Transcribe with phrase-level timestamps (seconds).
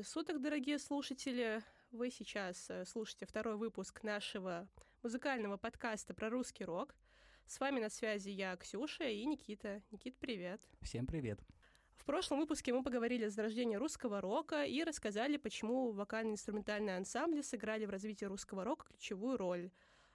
[0.00, 1.62] времени суток, дорогие слушатели.
[1.90, 4.66] Вы сейчас э, слушаете второй выпуск нашего
[5.02, 6.94] музыкального подкаста про русский рок.
[7.46, 9.82] С вами на связи я, Ксюша, и Никита.
[9.90, 10.62] Никит, привет.
[10.80, 11.40] Всем привет.
[11.96, 17.84] В прошлом выпуске мы поговорили о зарождении русского рока и рассказали, почему вокально-инструментальные ансамбли сыграли
[17.84, 19.70] в развитии русского рока ключевую роль.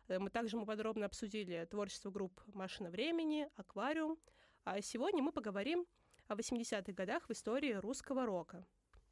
[0.07, 4.17] Э, мы также мы подробно обсудили творчество групп «Машина времени», «Аквариум».
[4.63, 5.85] А сегодня мы поговорим
[6.27, 8.65] о 80-х годах в истории русского рока.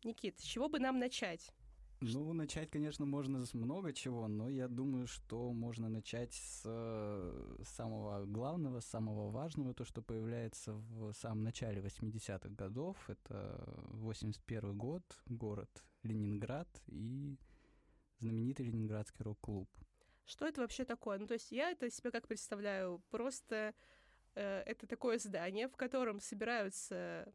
[0.06, 1.52] Никит, с чего бы нам начать?
[2.02, 7.64] Ну, начать, конечно, можно с много чего, но я думаю, что можно начать с э,
[7.64, 12.98] самого главного, самого важного, то, что появляется в самом начале 80-х годов.
[13.10, 15.70] Это 81 год, город
[16.04, 17.38] Ленинград и
[18.20, 19.70] знаменитый Ленинградский рок-клуб.
[20.26, 21.20] Что это вообще такое?
[21.20, 23.74] Ну, то есть я это себе как представляю, просто
[24.36, 27.34] э, это такое здание, в котором собираются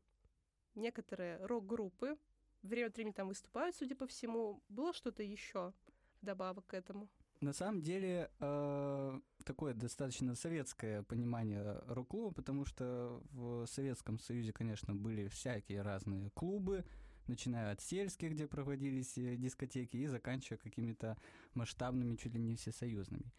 [0.75, 2.19] некоторые рок-группы,
[2.62, 4.62] время от времени там выступают, судя по всему.
[4.68, 5.72] Было что-то еще
[6.20, 7.08] вдобавок к этому?
[7.40, 14.94] На самом деле, э, такое достаточно советское понимание рок-клуба, потому что в Советском Союзе, конечно,
[14.94, 16.84] были всякие разные клубы,
[17.28, 21.16] начиная от сельских, где проводились э, дискотеки, и заканчивая какими-то
[21.54, 23.32] масштабными, чуть ли не всесоюзными.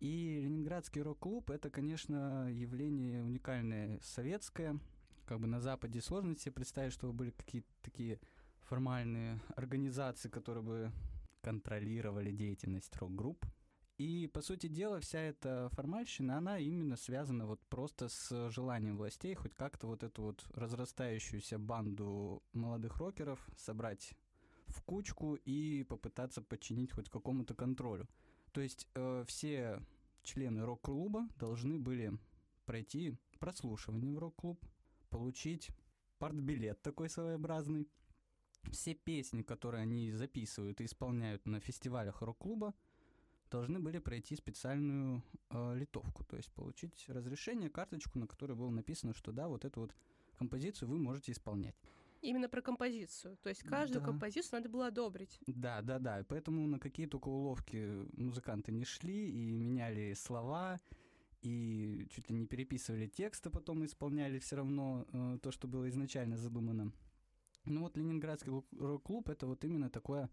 [0.00, 4.80] И Ленинградский рок-клуб— это, конечно, явление уникальное советское.
[5.26, 8.18] Как бы на Западе сложно себе представить, что были какие-то такие
[8.64, 10.92] формальные организации, которые бы
[11.42, 13.44] контролировали деятельность рок-групп.
[13.96, 19.34] И, по сути дела, вся эта формальщина, она именно связана вот просто с желанием властей
[19.34, 24.14] хоть как-то вот эту вот разрастающуюся банду молодых рокеров собрать
[24.66, 28.08] в кучку и попытаться подчинить хоть какому-то контролю.
[28.52, 29.80] То есть э, все
[30.24, 32.18] члены рок-клуба должны были
[32.64, 34.58] пройти прослушивание в рок-клуб,
[35.10, 35.70] получить
[36.18, 37.88] партбилет такой своеобразный,
[38.70, 42.74] все песни, которые они записывают и исполняют на фестивалях рок-клуба,
[43.50, 49.14] должны были пройти специальную э, литовку, то есть получить разрешение, карточку, на которой было написано,
[49.14, 49.94] что да, вот эту вот
[50.36, 51.76] композицию вы можете исполнять.
[52.20, 53.36] Именно про композицию.
[53.42, 54.06] То есть каждую да.
[54.06, 55.38] композицию надо было одобрить.
[55.46, 56.20] Да, да, да.
[56.20, 60.80] И поэтому на какие только уловки музыканты не шли и меняли слова,
[61.42, 66.38] и чуть ли не переписывали тексты, потом исполняли все равно э, то, что было изначально
[66.38, 66.92] задумано.
[67.64, 70.28] Ну вот Ленинградский рок-клуб это вот именно такое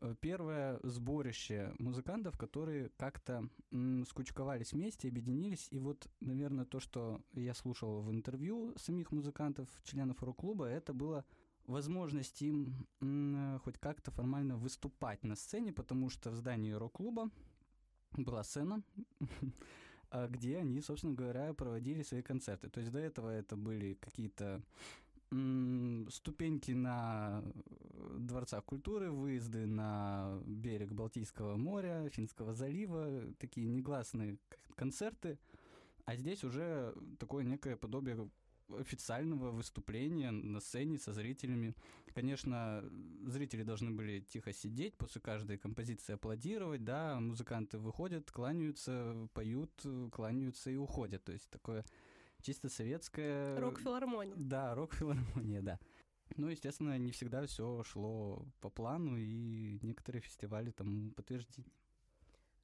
[0.00, 3.48] э, первое сборище музыкантов, которые как-то
[4.06, 5.68] скучковались вместе, объединились.
[5.70, 11.24] И вот, наверное, то, что я слушал в интервью самих музыкантов, членов рок-клуба, это было
[11.66, 12.86] возможность им
[13.62, 17.30] хоть как-то формально выступать на сцене, потому что в здании рок-клуба
[18.12, 18.82] была сцена,
[20.10, 22.68] а где они, собственно говоря, проводили свои концерты.
[22.68, 24.62] То есть до этого это были какие-то
[26.10, 34.38] ступеньки на э, дворцах культуры, выезды на берег Балтийского моря, Финского залива, такие негласные
[34.74, 35.38] концерты.
[36.06, 38.30] А здесь уже такое некое подобие
[38.76, 41.74] официального выступления на сцене со зрителями.
[42.14, 42.84] Конечно,
[43.26, 49.70] зрители должны были тихо сидеть, после каждой композиции аплодировать, да, музыканты выходят, кланяются, поют,
[50.12, 51.24] кланяются и уходят.
[51.24, 51.84] То есть такое
[52.42, 53.58] чисто советская...
[53.58, 54.34] Рок-филармония.
[54.36, 55.78] Да, рок-филармония, да.
[56.36, 61.72] Ну, естественно, не всегда все шло по плану, и некоторые фестивали тому подтверждение.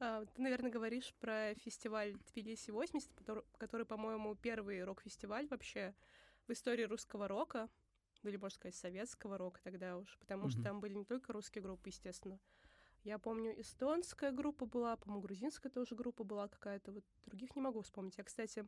[0.00, 5.94] А, ты, наверное, говоришь про фестиваль Тбилиси-80, который, который по-моему, первый рок-фестиваль вообще
[6.46, 7.70] в истории русского рока,
[8.22, 10.50] или, можно сказать, советского рока тогда уж, потому mm-hmm.
[10.50, 12.38] что там были не только русские группы, естественно.
[13.02, 17.82] Я помню, эстонская группа была, по-моему, грузинская тоже группа была какая-то, вот других не могу
[17.82, 18.16] вспомнить.
[18.16, 18.66] Я, кстати,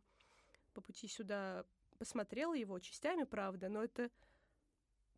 [0.77, 1.65] по пути сюда
[1.99, 4.11] посмотрела его частями, правда, но это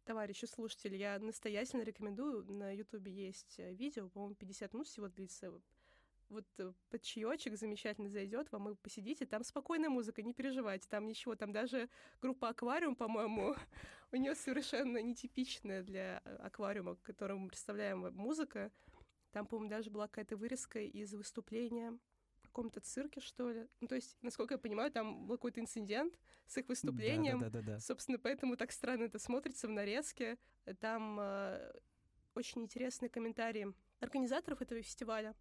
[0.04, 2.44] товарищи слушатели, я настоятельно рекомендую.
[2.44, 5.52] На Ютубе есть э, видео, по-моему, 50 минут всего длится.
[6.28, 9.26] Вот э, под чаечек замечательно зайдет, вам и посидите.
[9.26, 11.34] Там спокойная музыка, не переживайте, там ничего.
[11.34, 11.88] Там даже
[12.22, 13.56] группа «Аквариум», по-моему,
[14.12, 18.70] у нее совершенно нетипичная для э, «Аквариума», которую мы представляем музыка.
[19.32, 21.98] Там, по-моему, даже была какая-то вырезка из выступления
[22.48, 23.68] каком-то цирке, что ли.
[23.80, 27.38] Ну, то есть, насколько я понимаю, там был какой-то инцидент с их выступлением.
[27.40, 27.80] Да, да, да, да, да.
[27.80, 30.38] Собственно, поэтому так странно это смотрится в нарезке.
[30.80, 31.72] Там э,
[32.34, 35.34] очень интересные комментарии организаторов этого фестиваля.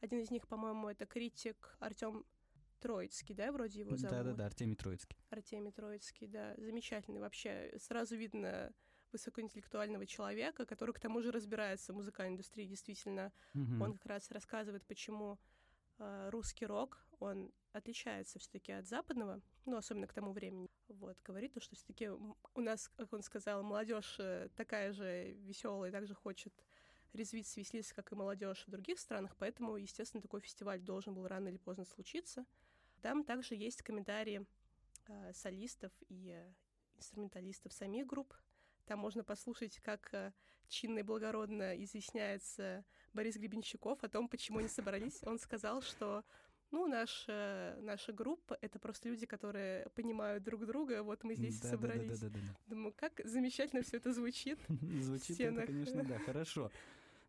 [0.00, 2.24] Один из них, по-моему, это критик Артем
[2.80, 4.16] Троицкий, да, вроде его зовут?
[4.16, 5.16] Да-да-да, Артемий Троицкий.
[5.30, 6.54] Артемий Троицкий, да.
[6.58, 7.72] Замечательный вообще.
[7.78, 8.74] Сразу видно
[9.14, 13.32] высокоинтеллектуального человека, который к тому же разбирается в музыкальной индустрии, действительно.
[13.54, 13.82] Угу.
[13.82, 15.38] Он как раз рассказывает, почему
[15.98, 20.70] русский рок, он отличается все-таки от западного, ну, особенно к тому времени.
[20.88, 25.90] Вот, говорит то, что все-таки у нас, как он сказал, молодежь э, такая же веселая
[25.90, 26.54] также хочет
[27.12, 31.48] резвиться, веселиться, как и молодежь в других странах, поэтому, естественно, такой фестиваль должен был рано
[31.48, 32.44] или поздно случиться.
[33.02, 34.46] Там также есть комментарии
[35.06, 36.54] э, солистов и э,
[36.96, 38.34] инструменталистов самих групп.
[38.86, 40.32] Там можно послушать, как э,
[40.68, 45.22] чинно и благородно изъясняется Борис Гребенщиков о том, почему они собрались.
[45.22, 46.24] Он сказал, что
[46.70, 51.68] ну, наша, наша группа— это просто люди, которые понимают друг друга, вот мы здесь да,
[51.68, 52.18] собрались.
[52.18, 52.74] Да, да, да, да, да.
[52.74, 54.58] Думаю, как замечательно все это звучит.
[55.00, 56.70] Звучит это, конечно, да, хорошо.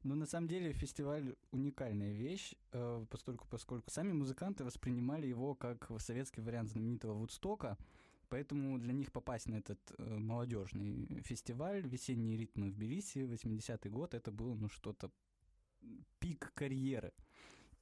[0.02, 5.92] Но на самом деле фестиваль уникальная вещь, э, поскольку, поскольку сами музыканты воспринимали его как
[6.00, 7.78] советский вариант знаменитого Вудстока,
[8.30, 14.14] поэтому для них попасть на этот э, молодежный фестиваль «Весенние ритмы в Тбилиси», 80-й год,
[14.14, 15.12] это было ну что-то
[16.20, 17.14] пик карьеры.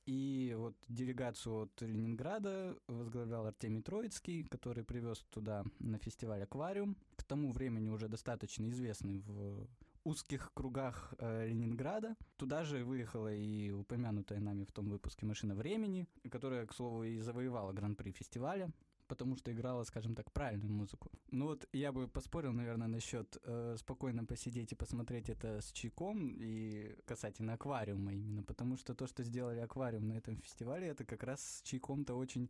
[0.05, 6.97] И вот делегацию от Ленинграда возглавлял Артемий Троицкий, который привез туда на фестиваль «Аквариум».
[7.15, 9.65] К тому времени уже достаточно известный в
[10.03, 12.17] узких кругах э, Ленинграда.
[12.35, 17.19] Туда же выехала и упомянутая нами в том выпуске «Машина времени», которая, к слову, и
[17.19, 18.69] завоевала гран-при фестиваля
[19.07, 21.11] потому что играла, скажем так, правильную музыку.
[21.31, 26.35] Ну вот я бы поспорил, наверное, насчет э, спокойно посидеть и посмотреть это с чайком
[26.39, 31.23] и касательно аквариума именно, потому что то, что сделали аквариум на этом фестивале, это как
[31.23, 32.49] раз с чайком-то очень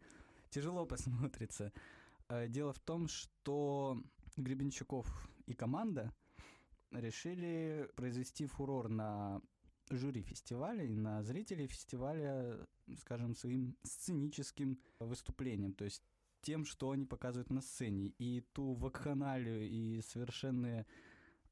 [0.49, 1.71] тяжело посмотрится.
[2.29, 4.01] Э, дело в том, что
[4.37, 6.13] Гребенщиков и команда
[6.91, 9.41] решили произвести фурор на
[9.89, 12.65] жюри фестиваля и на зрителей фестиваля,
[12.99, 15.73] скажем, своим сценическим выступлением.
[15.73, 16.03] То есть
[16.43, 18.13] тем, что они показывают на сцене.
[18.19, 20.85] И ту вакханалию и совершенно,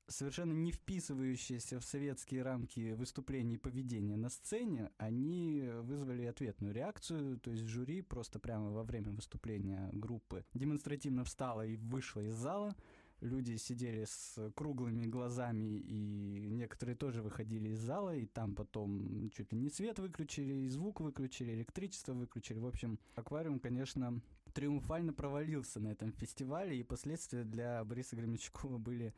[0.08, 7.40] совершенно не вписывающиеся в советские рамки выступления и поведения на сцене, они вызвали ответную реакцию.
[7.40, 12.76] То есть жюри просто прямо во время выступления группы демонстративно встала и вышла из зала.
[13.22, 19.54] Люди сидели с круглыми глазами, и некоторые тоже выходили из зала, и там потом чуть
[19.54, 22.58] ли не свет выключили, и звук выключили, электричество выключили.
[22.58, 24.20] В общем, аквариум, конечно,
[24.54, 29.14] триумфально провалился на этом фестивале, и последствия для Бориса Гремячкова были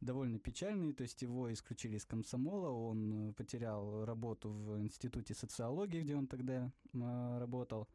[0.00, 6.16] довольно печальные, то есть его исключили из комсомола, он потерял работу в Институте социологии, где
[6.16, 7.88] он тогда э, работал.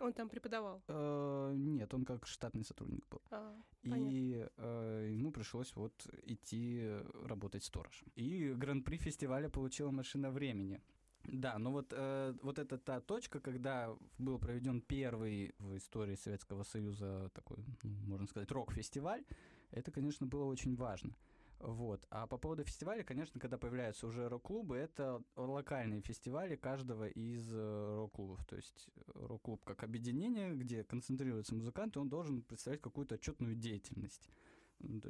[0.00, 0.82] Он там преподавал?
[0.88, 3.20] Э, нет, он как штатный сотрудник был.
[3.30, 5.92] А, и э, ему пришлось вот
[6.24, 8.08] идти работать сторожем.
[8.16, 10.80] И гран-при фестиваля получила «Машина времени».
[11.24, 16.62] Да, но вот, э, вот это та точка, когда был проведен первый в истории Советского
[16.62, 19.24] Союза такой, ну, можно сказать, рок-фестиваль,
[19.70, 21.14] это, конечно, было очень важно.
[21.60, 22.06] Вот.
[22.10, 27.96] А по поводу фестиваля, конечно, когда появляются уже рок-клубы, это локальные фестивали каждого из э,
[27.96, 28.42] рок-клубов.
[28.46, 34.30] То есть э, рок-клуб как объединение, где концентрируются музыканты, он должен представлять какую-то отчетную деятельность.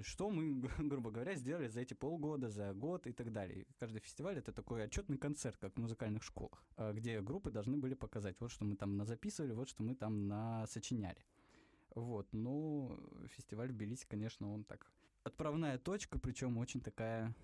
[0.02, 3.66] Что мы, грубо говоря, сделали за эти полгода, за год и так далее.
[3.78, 7.94] Каждый фестиваль это такой отчетный концерт, как в музыкальных школах, а, где группы должны были
[7.94, 11.24] показать, вот что мы там записывали, вот что мы там насочиняли.
[11.94, 14.86] Вот, ну, фестиваль в Тбилиси, конечно, он так
[15.24, 17.34] отправная точка, причем очень такая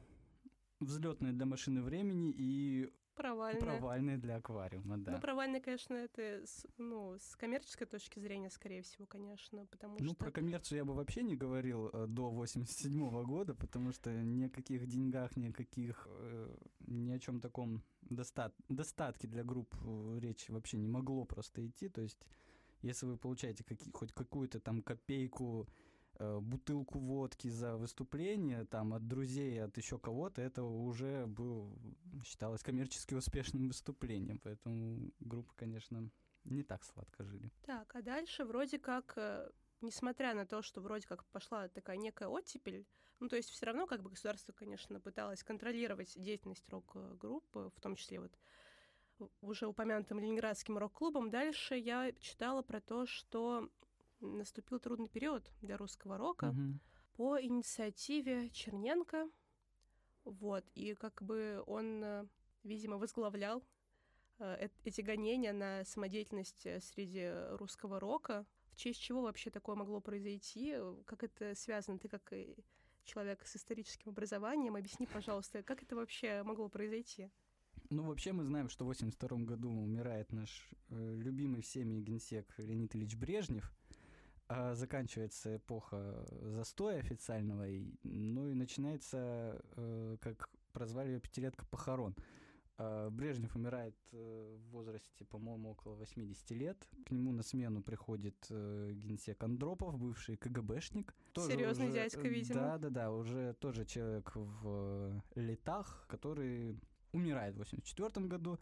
[0.80, 3.60] взлетная для машины времени и Провальная.
[3.60, 5.12] Провальная для аквариума, да.
[5.12, 9.98] Ну, провальная, конечно, это с, ну, с коммерческой точки зрения, скорее всего, конечно, потому ну,
[9.98, 10.06] что...
[10.06, 14.10] Ну, про коммерцию я бы вообще не говорил э, до 87 -го года, потому что
[14.10, 16.56] ни о каких деньгах, ни о каких, э,
[16.86, 21.88] ни о чем таком достат достатке для групп э, речи вообще не могло просто идти,
[21.88, 22.18] то есть
[22.82, 25.66] если вы получаете какие, хоть какую-то там копейку
[26.18, 31.78] бутылку водки за выступление там от друзей, от еще кого-то, это уже был,
[32.24, 34.38] считалось коммерчески успешным выступлением.
[34.38, 36.10] Поэтому группа, конечно,
[36.44, 37.50] не так сладко жили.
[37.62, 42.28] Так, а дальше вроде как, э, несмотря на то, что вроде как пошла такая некая
[42.28, 42.86] оттепель,
[43.18, 47.96] ну то есть все равно как бы государство, конечно, пыталось контролировать деятельность рок-группы, в том
[47.96, 48.38] числе вот
[49.40, 51.30] уже упомянутым ленинградским рок-клубом.
[51.30, 53.70] Дальше я читала про то, что
[54.20, 56.78] наступил трудный период для русского рока угу.
[57.16, 59.28] по инициативе Черненко.
[60.24, 62.26] Вот, и как бы он, э,
[62.64, 63.62] видимо, возглавлял
[64.38, 68.44] э, эти гонения на самодеятельность э, среди русского рока.
[68.70, 70.74] В честь чего вообще такое могло произойти?
[71.04, 71.98] Как это связано?
[71.98, 72.32] Ты как
[73.04, 77.30] человек с историческим образованием, объясни, пожалуйста, как это вообще могло произойти?
[77.88, 82.96] Ну, вообще мы знаем, что в 1982 году умирает наш э, любимый всеми генсек Леонид
[82.96, 83.72] Ильич Брежнев–
[84.74, 92.14] заканчивается эпоха застоя официального, и, ну и начинается, э, как прозвали ее, пятилетка похорон.
[92.78, 96.88] А, Брежнев умирает э, в возрасте, по-моему, около 80 лет.
[97.06, 101.14] К нему на смену приходит э, генсек Андропов, бывший КГБшник.
[101.36, 102.60] Серьезный дядька, видимо.
[102.60, 106.78] Да, да, да, уже тоже человек в летах, который
[107.12, 108.58] умирает в 84 году.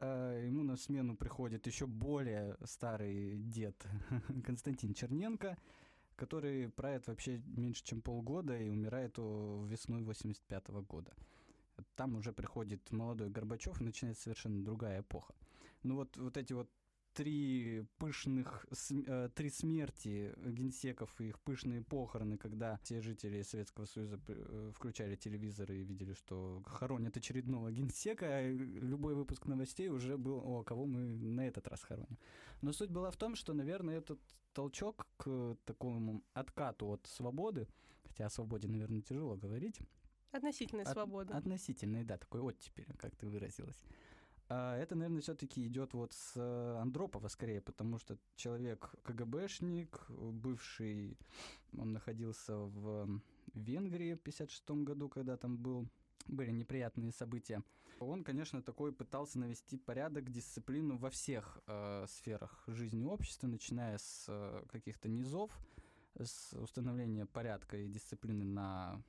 [0.00, 3.76] А, ему на смену приходит еще более старый дед
[4.44, 5.56] Константин Черненко,
[6.16, 11.12] который правит вообще меньше, чем полгода и умирает весной 85 года
[11.94, 15.34] там уже приходит молодой Горбачев и начинается совершенно другая эпоха.
[15.82, 16.70] Ну вот, вот эти вот
[17.18, 24.20] три пышных, э, три смерти генсеков и их пышные похороны, когда все жители Советского Союза
[24.28, 30.40] э, включали телевизоры и видели, что хоронят очередного генсека, а любой выпуск новостей уже был,
[30.44, 32.18] о, кого мы на этот раз хороним.
[32.62, 34.20] Но суть была в том, что, наверное, этот
[34.52, 37.66] толчок к такому откату от свободы,
[38.04, 39.80] хотя о свободе, наверное, тяжело говорить,
[40.30, 41.36] Относительная От, свобода.
[41.36, 43.82] Относительная, да, такой оттепель, как ты выразилась.
[44.50, 46.36] А это, наверное, все-таки идет вот с
[46.80, 51.18] Андропова скорее, потому что человек КГБшник, бывший,
[51.76, 53.20] он находился в
[53.54, 55.86] Венгрии в 56 году, когда там был
[56.28, 57.62] были неприятные события.
[58.00, 64.26] Он, конечно, такой пытался навести порядок, дисциплину во всех э, сферах жизни общества, начиная с
[64.28, 65.50] э, каких-то низов,
[66.16, 69.02] с установления порядка и дисциплины на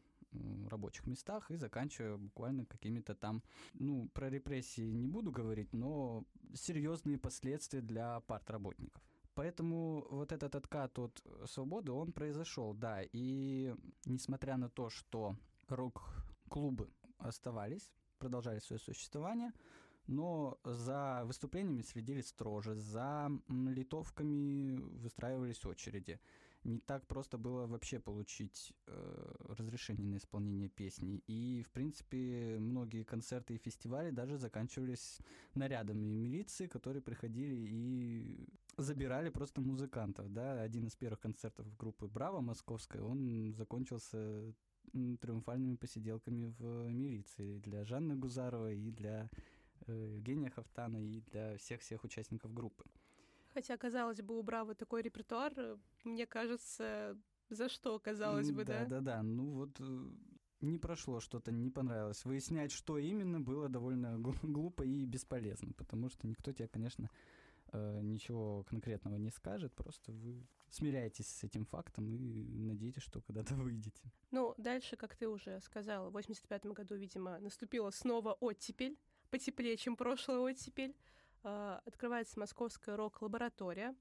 [0.69, 3.43] рабочих местах и заканчивая буквально какими-то там,
[3.73, 9.01] ну, про репрессии не буду говорить, но серьезные последствия для партработников.
[9.33, 13.01] Поэтому вот этот откат от свободы, он произошел, да.
[13.13, 13.73] И
[14.05, 15.35] несмотря на то, что
[15.69, 19.53] рок-клубы оставались, продолжали свое существование,
[20.07, 26.19] но за выступлениями следили строже, за литовками выстраивались очереди
[26.63, 31.23] не так просто было вообще получить э, разрешение на исполнение песни.
[31.27, 35.19] И, в принципе, многие концерты и фестивали даже заканчивались
[35.55, 38.47] нарядами милиции, которые приходили и
[38.77, 40.31] забирали просто музыкантов.
[40.33, 40.61] Да?
[40.61, 44.53] Один из первых концертов группы «Браво» московской, он закончился
[45.21, 49.29] триумфальными посиделками в милиции для Жанны Гузаровой и для
[49.87, 52.85] э, Евгения Хафтана и для всех-всех участников группы.
[53.53, 57.17] Хотя, казалось бы, у Браво такой репертуар, э, мне кажется,
[57.49, 58.85] за что, казалось бы, да?
[58.85, 60.09] Да-да-да, ну вот э,
[60.61, 62.25] не прошло что-то, не понравилось.
[62.25, 67.09] Выяснять, что именно, было довольно глупо и бесполезно, потому что никто тебе, конечно,
[67.71, 73.55] э, ничего конкретного не скажет, просто вы смиряетесь с этим фактом и надеетесь, что когда-то
[73.55, 74.11] выйдете.
[74.31, 78.97] Ну, дальше, как ты уже сказала, в 85 году, видимо, наступила снова оттепель,
[79.29, 80.95] потеплее, чем прошлая оттепель.
[81.43, 83.95] А, открывается московская рок-лаборатория.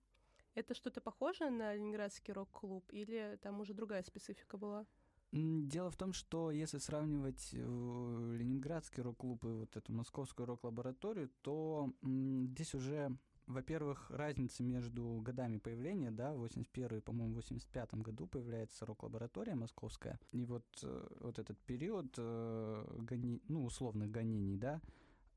[0.55, 4.87] Это что-то похожее на Ленинградский рок-клуб или там уже другая специфика была?
[5.31, 11.93] Дело в том, что если сравнивать э, Ленинградский рок-клуб и вот эту московскую рок-лабораторию, то
[12.03, 13.15] здесь уже,
[13.47, 20.47] во-первых, разница между годами появления, да, 81 по-моему, в 85 году появляется рок-лаборатория московская, и
[20.47, 24.81] вот, э, вот этот период э, гони, ну, условных гонений, да,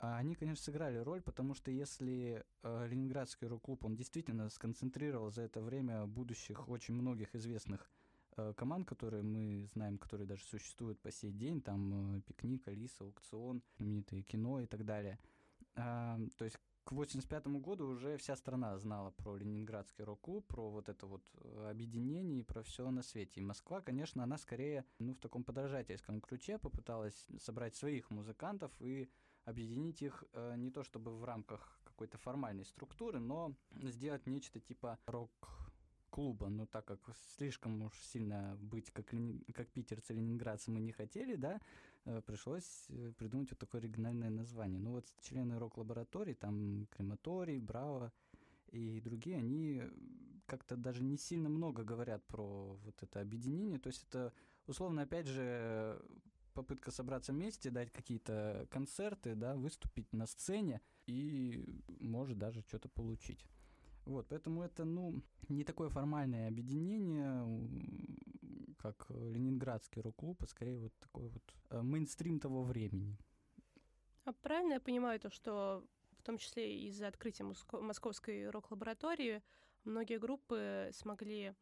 [0.02, 5.62] они, конечно, сыграли роль, потому что если э, Ленинградский рок-клуб, он действительно сконцентрировал за это
[5.62, 7.88] время будущих очень многих известных
[8.36, 13.04] э, команд, которые мы знаем, которые даже существуют по сей день, там э, «Пикник», «Алиса»,
[13.04, 15.20] «Аукцион», знаменитое кино и так далее.
[15.76, 20.90] Э, то есть к 85 году уже вся страна знала про Ленинградский рок-клуб, про вот
[20.90, 21.22] это вот
[21.70, 23.40] объединение и про все на свете.
[23.40, 29.12] И Москва, конечно, она скорее, ну, в таком подражательском ключе попыталась собрать своих музыкантов и
[29.46, 35.00] объединить их э, не то чтобы в рамках какой-то формальной структуры, но сделать нечто типа
[35.06, 36.50] рок-клуба.
[36.50, 37.00] Но так как
[37.38, 39.14] слишком уж сильно быть как,
[39.54, 41.60] как питерцы, ленинградцы мы не хотели, да,
[42.06, 44.80] э, пришлось э, придумать вот такое оригинальное название.
[44.80, 48.12] Ну вот члены рок-лабораторий, там Крематорий, Браво
[48.72, 49.84] и другие, они
[50.46, 53.80] как-то даже не сильно много говорят про вот это объединение.
[53.80, 54.34] То есть это
[54.68, 56.02] условно, опять же,
[56.54, 61.64] попытка собраться вместе, дать какие-то концерты, да, выступить на сцене и
[62.00, 63.46] может даже что-то получить.
[64.06, 67.70] Вот, поэтому это, ну, не такое формальное объединение,
[68.80, 73.18] как Ленинградский рок-клуб, а скорее вот такой вот э, мейнстрим того времени.
[74.26, 75.86] А правильно я понимаю то, что
[76.18, 79.44] в том числе из-за открытия московской рок-лаборатории
[79.84, 81.56] многие группы смогли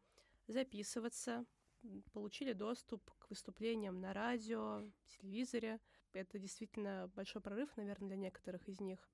[0.46, 1.44] записываться,
[2.12, 5.80] получили доступ к выступлениям на радио, телевизоре.
[6.12, 9.08] Это действительно большой прорыв, наверное, для некоторых из них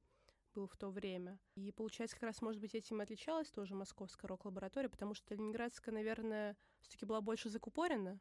[0.55, 1.39] был в то время.
[1.55, 5.95] И получается, как раз, может быть, этим и отличалась тоже московская рок-лаборатория, потому что Ленинградская,
[5.95, 8.19] наверное, все-таки была больше закупорена.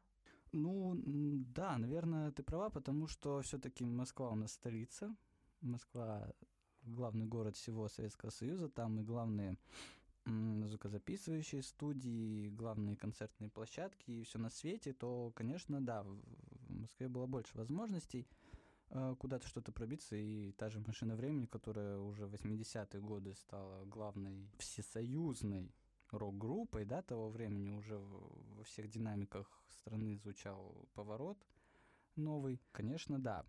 [0.52, 5.16] Ну, да, наверное, ты права, потому что все-таки Москва у нас столица,
[5.60, 6.32] Москва
[6.82, 9.58] главный город всего Советского Союза, там и главные
[10.26, 16.20] звукозаписывающие студии, главные концертные площадки и все на свете, то, конечно, да, в
[16.68, 18.26] Москве было больше возможностей
[18.90, 23.84] э, куда-то что-то пробиться, и та же «Машина времени», которая уже в 80-е годы стала
[23.84, 25.72] главной всесоюзной
[26.10, 31.38] рок-группой, да, того времени уже во всех динамиках страны звучал поворот
[32.16, 32.60] новый.
[32.72, 33.44] Конечно, да,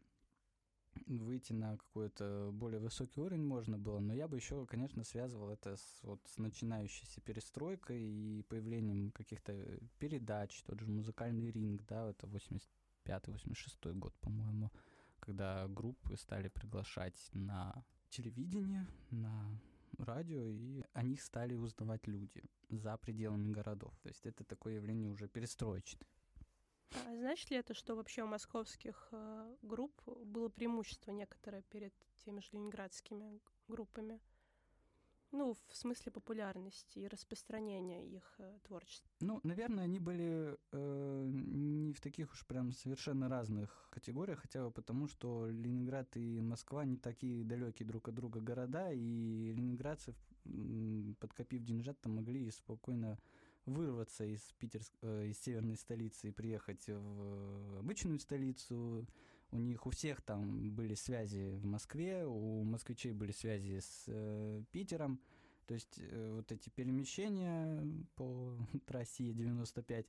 [1.05, 5.77] выйти на какой-то более высокий уровень можно было, но я бы еще, конечно, связывал это
[5.77, 9.53] с, вот, с начинающейся перестройкой и появлением каких-то
[9.99, 14.71] передач, тот же музыкальный ринг, да, это 85-86 год, по-моему,
[15.19, 19.59] когда группы стали приглашать на телевидение, на
[19.97, 23.93] радио, и о них стали узнавать люди за пределами городов.
[24.01, 26.07] То есть это такое явление уже перестроечное.
[26.91, 32.39] А значит ли это, что вообще у московских э, групп было преимущество некоторое перед теми
[32.39, 34.19] же ленинградскими группами?
[35.31, 39.11] Ну, в смысле популярности и распространения их э, творчества.
[39.19, 44.71] Ну, наверное, они были э, не в таких уж прям совершенно разных категориях, хотя бы
[44.71, 50.15] потому, что Ленинград и Москва не такие далекие друг от друга города, и ленинградцы,
[51.19, 53.19] подкопив деньжат, там могли спокойно
[53.67, 54.91] вырваться из, Питерск...
[55.01, 59.05] э, из северной столицы и приехать в обычную столицу.
[59.51, 64.63] У них у всех там были связи в Москве, у москвичей были связи с э,
[64.71, 65.21] Питером.
[65.67, 67.83] То есть э, вот эти перемещения
[68.15, 70.05] по трассе Е95,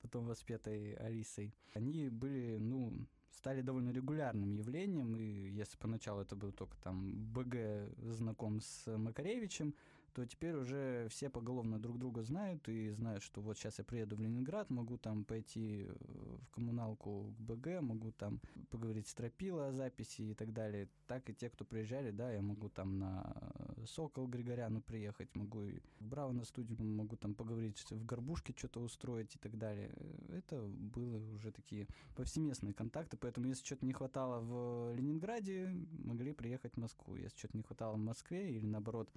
[0.00, 6.52] потом воспетой Алисой, они были, ну, стали довольно регулярным явлением, и если поначалу это был
[6.52, 9.74] только там БГ знаком с Макаревичем,
[10.14, 14.16] то теперь уже все поголовно друг друга знают и знают, что вот сейчас я приеду
[14.16, 15.94] в Ленинград, могу там пойти э,
[16.40, 18.40] в коммуналку к БГ, могу там
[18.70, 20.88] поговорить с Тропила о записи и так далее.
[21.06, 23.52] Так и те, кто приезжали, да, я могу там на
[23.86, 28.80] Сокол Григоряну приехать, могу и в Браво на студию, могу там поговорить в Горбушке что-то
[28.80, 29.90] устроить и так далее.
[30.28, 36.74] Это было уже такие повсеместные контакты, поэтому если что-то не хватало в Ленинграде, могли приехать
[36.74, 37.16] в Москву.
[37.16, 39.10] Если что-то не хватало в Москве или наоборот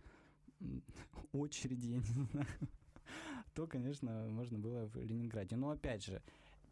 [1.32, 2.48] очереди, я не знаю,
[3.54, 5.56] то, конечно, можно было в Ленинграде.
[5.56, 6.22] Но опять же,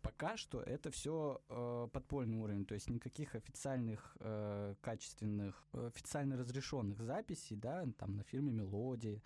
[0.02, 7.02] пока что это все э, подпольный уровень, то есть никаких официальных, э, качественных, официально разрешенных
[7.02, 9.22] записей, да, там на фильме «Мелодии»,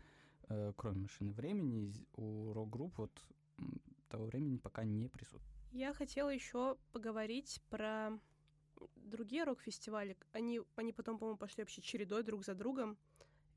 [0.49, 3.11] э, кроме «Машины времени», у рок-групп вот
[4.09, 5.57] того времени пока не присутствует.
[5.71, 8.11] Я хотела еще поговорить про
[8.95, 10.17] другие рок-фестивали.
[10.31, 12.97] Они, они потом, по-моему, пошли вообще чередой друг за другом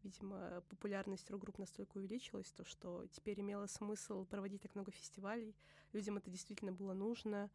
[0.03, 5.55] видимо, популярность рок-групп настолько увеличилась, то что теперь имело смысл проводить так много фестивалей.
[5.93, 7.51] Людям это действительно было нужно.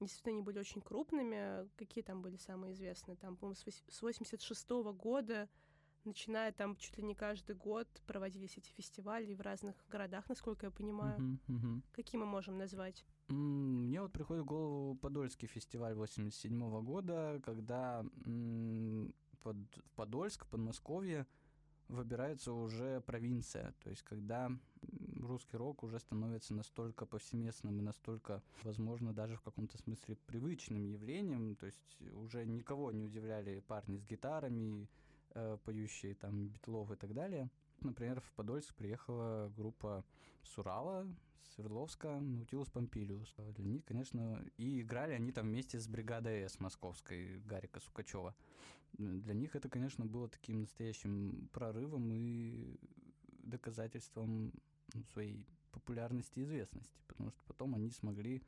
[0.00, 1.68] Действительно, они были очень крупными.
[1.76, 3.16] Какие там были самые известные?
[3.16, 3.56] Там, по-моему,
[3.88, 5.48] с 86 -го года,
[6.04, 10.70] начиная там чуть ли не каждый год, проводились эти фестивали в разных городах, насколько я
[10.70, 11.18] понимаю.
[11.18, 11.82] Uh-huh, uh-huh.
[11.92, 13.04] Какие мы можем назвать?
[13.28, 18.04] Мне вот приходит в голову Подольский фестиваль 87 -го года, когда
[19.42, 21.26] под, в Подольск, Подмосковье,
[21.88, 24.50] выбирается уже провинция, то есть когда
[25.20, 31.56] русский рок уже становится настолько повсеместным и настолько, возможно, даже в каком-то смысле привычным явлением,
[31.56, 34.88] то есть уже никого не удивляли парни с гитарами,
[35.34, 37.50] э, поющие там Битлов и так далее.
[37.80, 40.04] Например, в Подольск приехала группа
[40.42, 41.06] Сурала,
[41.54, 43.34] Свердловска, Наутилус Помпилиус.
[43.54, 48.34] Для них, конечно, и играли они там вместе с бригадой С московской Гарика Сукачева.
[48.92, 52.78] Для них это, конечно, было таким настоящим прорывом и
[53.42, 54.52] доказательством
[54.94, 58.42] ну, своей популярности и известности, потому что потом они смогли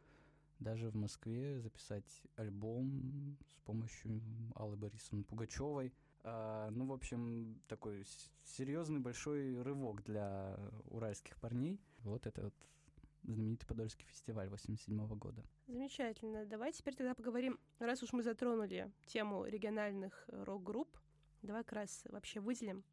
[0.58, 4.20] даже в Москве записать альбом с помощью
[4.54, 5.92] Аллы Борисовны Пугачевой.
[6.30, 8.04] А, ну, в общем, такой
[8.44, 10.58] серьезный большой рывок для
[10.90, 11.80] уральских парней.
[12.00, 12.54] Вот это вот
[13.22, 15.42] знаменитый Подольский фестиваль 87 года.
[15.66, 16.44] Замечательно.
[16.44, 20.98] Давай теперь тогда поговорим, раз уж мы затронули тему региональных э, рок-групп,
[21.42, 22.84] давай как раз вообще выделим,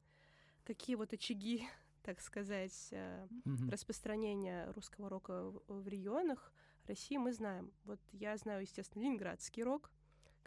[0.63, 1.67] какие вот очаги,
[2.03, 3.69] так сказать, mm-hmm.
[3.69, 6.53] распространения русского рока в регионах
[6.85, 7.71] России мы знаем.
[7.83, 9.91] Вот я знаю, естественно, ленинградский рок.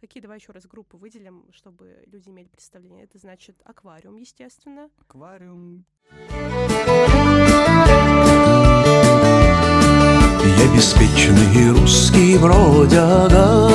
[0.01, 3.05] Какие давай еще раз группы выделим, чтобы люди имели представление?
[3.05, 4.91] Это значит аквариум, естественно.
[5.01, 5.85] Аквариум.
[10.79, 13.69] беспечный русский бродяга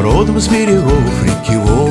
[0.00, 1.87] Родом с берегов реки Волги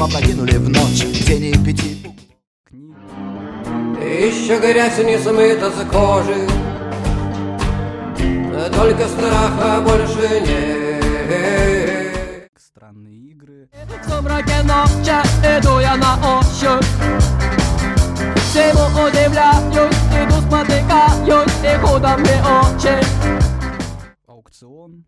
[0.00, 2.02] дождем опрокинули в ночь Тени пяти
[2.64, 2.96] Книг.
[4.00, 6.48] Еще грязь не смыта с кожи
[8.74, 11.00] Только страха больше нет
[12.58, 13.68] странные игры.
[13.72, 15.20] В сумраке ночи
[15.58, 16.86] иду я на ощупь
[18.36, 23.06] Всему удивляюсь, иду спотыкаюсь И худо мне очень
[24.26, 25.04] Аукцион.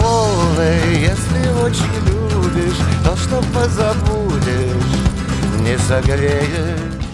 [0.00, 5.00] Волны, если очень любишь То, что позабудешь
[5.62, 7.04] Не согреешь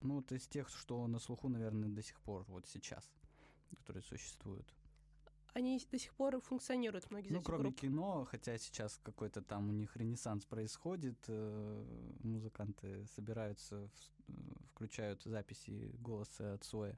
[0.00, 3.04] Ну, вот из тех, что на слуху, наверное, до сих пор, вот сейчас,
[3.78, 4.66] которые существуют.
[5.54, 7.80] Они до сих пор функционируют, многие из Ну, кроме групп.
[7.80, 11.84] кино, хотя сейчас какой-то там у них ренессанс происходит, э,
[12.22, 13.90] музыканты собираются, в-
[14.28, 14.32] э,
[14.72, 16.96] включают записи голоса от Соя,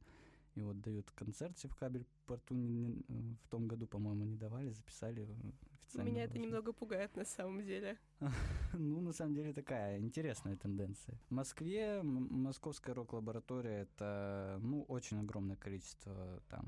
[0.55, 3.03] и вот дают концерте в кабель порту не-
[3.45, 6.09] в том году, по-моему, не давали, записали э, официально.
[6.09, 7.99] Меня это немного пугает на самом деле.
[8.75, 11.15] Ну, на самом деле, такая интересная тенденция.
[11.29, 16.65] В Москве московская рок-лаборатория— это, ну, очень огромное количество там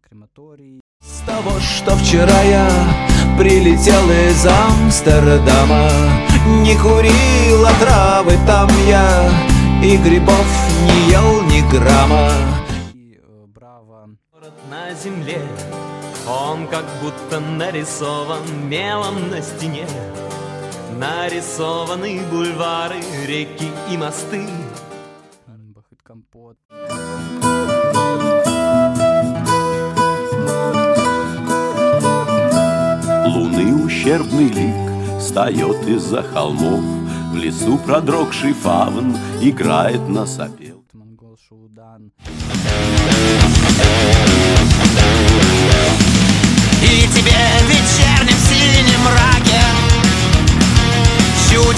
[0.00, 2.68] крематорий, С того, что вчера я
[3.38, 5.88] прилетел из Амстердама
[6.62, 9.30] Не курил а травы там я
[9.82, 10.46] И грибов
[10.84, 12.51] не ел ни грамма
[15.02, 15.40] земле,
[16.28, 19.86] он как будто нарисован мелом на стене.
[20.96, 24.46] Нарисованы бульвары, реки и мосты.
[26.04, 26.58] Компот.
[33.26, 36.80] Луны ущербный лик встает из-за холмов
[37.32, 42.12] В лесу продрогший фавн играет на сопел Монгол Шуудан.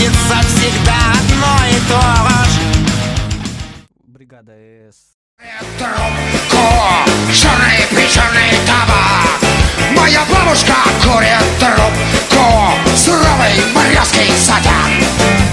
[0.04, 2.00] Чудится всегда одно и то
[2.50, 2.60] же
[4.06, 5.16] Бригада ЭС.
[5.78, 6.64] Трубку,
[7.32, 9.40] черный причерный табак
[9.96, 14.90] Моя бабушка курит трубку Суровый морязкий садяк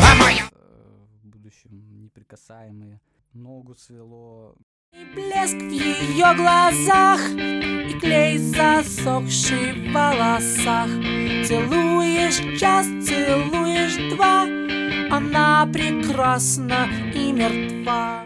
[0.03, 2.99] А моя э, в будущем неприкасаемые.
[3.33, 4.55] Ногу свело.
[4.93, 10.87] Блеск в ее глазах И клей засохший в волосах
[11.47, 14.43] Целуешь час, целуешь два
[15.15, 18.25] Она прекрасна и мертва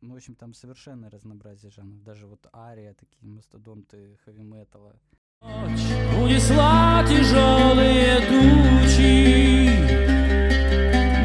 [0.00, 2.02] Ну, в общем, там совершенное разнообразие жанров.
[2.02, 4.96] Даже вот Ария, такие мастодонты хэви-металла.
[5.42, 9.70] Унесла тяжелые тучи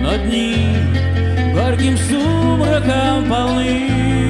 [0.02, 0.94] Над ним
[1.56, 4.25] горьким сумраком полны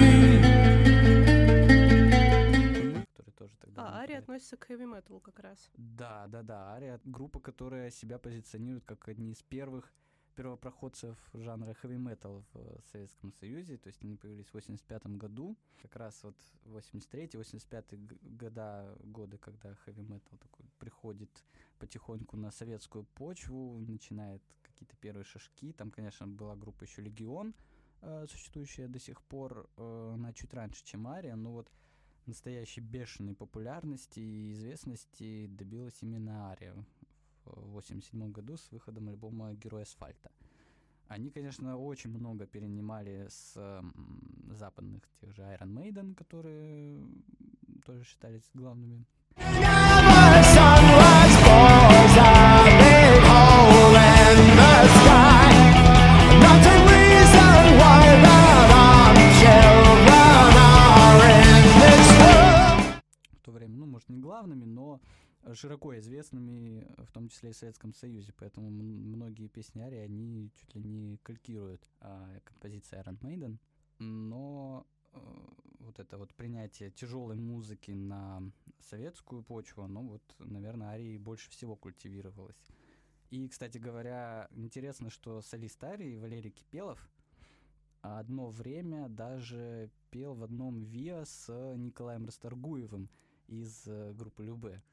[4.07, 4.23] тоже тогда...
[4.23, 4.23] А, Ари возникали.
[4.23, 5.69] относится к хэви-металу как раз.
[5.77, 6.73] Да, да, да.
[6.73, 9.93] Ария— группа, которая себя позиционирует как одни из первых
[10.35, 13.77] первопроходцев жанра хэви метал в э, Советском Союзе.
[13.77, 15.57] То есть они появились в 85 году.
[15.81, 21.29] Как раз вот 83-85 года, годы, когда хэви метал такой приходит
[21.79, 25.71] потихоньку на советскую почву, начинает какие-то первые шажки.
[25.73, 27.53] Там, конечно, была группа еще Легион,
[28.01, 29.69] э, существующая до сих пор.
[29.77, 31.71] э, Она чуть раньше, чем Ария, но вот
[32.27, 36.75] настоящей бешеной популярности и известности добилась именно Ария
[37.45, 40.31] в 87 году с выходом альбома «Герой асфальта».
[41.07, 43.93] Они, конечно, очень много перенимали с м,
[44.51, 46.99] западных тех же Iron Maiden, которые
[47.85, 49.05] тоже считались главными.
[49.35, 49.84] В
[65.65, 68.33] широко известными, э, в том числе и в Советском Союзе.
[68.37, 73.57] Поэтому многие песни Арии, они чуть ли не калькируют а, композиции Iron Maiden.
[73.99, 75.19] Но э,
[75.79, 78.43] вот это вот принятие тяжелой музыки на
[78.79, 82.61] советскую почву, оно вот, наверное, Арии больше всего культивировалось.
[83.31, 87.09] И, кстати говоря, интересно, что солист Арии Валерий Кипелов
[88.01, 93.09] одно время даже пел в одном ВИА с Николаем Расторгуевым
[93.47, 94.83] из э, группы Любе.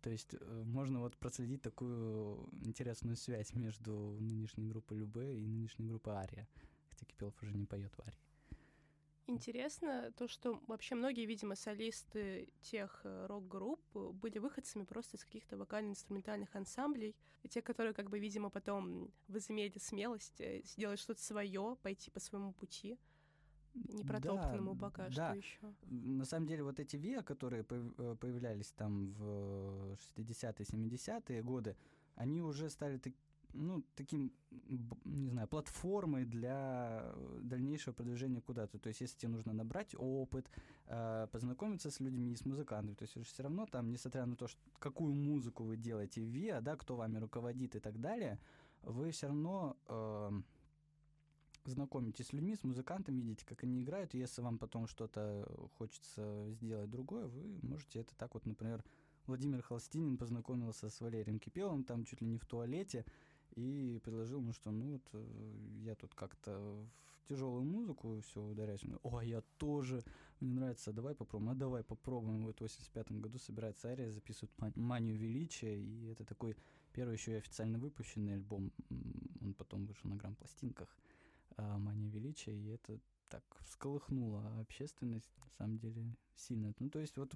[0.00, 5.86] То есть э, можно вот проследить такую интересную связь между нынешней группой Любе и нынешней
[5.86, 6.48] группой Ария.
[6.90, 8.18] Хотя Кипелов уже не поет в Арии.
[9.30, 15.58] Интересно то, что вообще многие, видимо, солисты тех э, рок-групп были выходцами просто из каких-то
[15.58, 17.14] вокально-инструментальных ансамблей.
[17.42, 22.20] И те, которые, как бы, видимо, потом возымели смелость э, сделать что-то свое, пойти по
[22.20, 22.98] своему пути.
[23.74, 25.30] Непротоптанному пока да.
[25.30, 25.74] что еще.
[25.86, 31.76] На самом деле вот эти ВИА, которые э, появлялись там в 60-е, 70-е годы,
[32.16, 33.14] они уже стали так-
[33.54, 34.32] ну, таким,
[35.04, 38.78] не знаю, платформой для э, дальнейшего продвижения куда-то.
[38.78, 40.50] То есть, если тебе нужно набрать опыт,
[40.86, 44.60] э, познакомиться с людьми, с музыкантами, то есть все равно там, несмотря на то, что,
[44.78, 48.38] какую музыку вы делаете в ВИА, да, кто вами руководит и так далее,
[48.82, 50.30] вы все равно э,
[51.70, 56.50] знакомитесь с людьми, с музыкантами, видите, как они играют, и если вам потом что-то хочется
[56.50, 58.84] сделать другое, вы можете это так вот, например,
[59.26, 63.04] Владимир Холстинин познакомился с Валерием Кипеловым там чуть ли не в туалете
[63.54, 66.86] и предложил, ну что, ну вот э, я тут как-то
[67.24, 68.82] в тяжелую музыку все ударяюсь.
[68.82, 70.02] Говорит, О, я тоже,
[70.40, 72.44] мне нравится, давай попробуем, а давай попробуем.
[72.44, 76.56] Вот в 85 году собирается Ария, записывает «Ма- «Манию величия», и это такой
[76.92, 78.72] первый еще и официально выпущенный альбом.
[79.42, 80.88] Он потом вышел на грамм-пластинках
[81.58, 86.72] а, «Мания величия», и это так всколыхнуло общественность, на самом деле, сильно.
[86.78, 87.34] Ну, то есть вот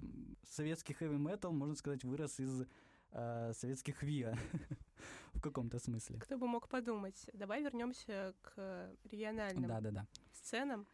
[0.49, 2.65] советский хэви-метал, можно сказать, вырос из
[3.11, 4.35] а, советских ВИА
[5.33, 6.19] в каком-то смысле.
[6.19, 7.29] Кто бы мог подумать.
[7.33, 10.07] Давай вернемся к региональным Да-да-да.
[10.31, 10.87] сценам.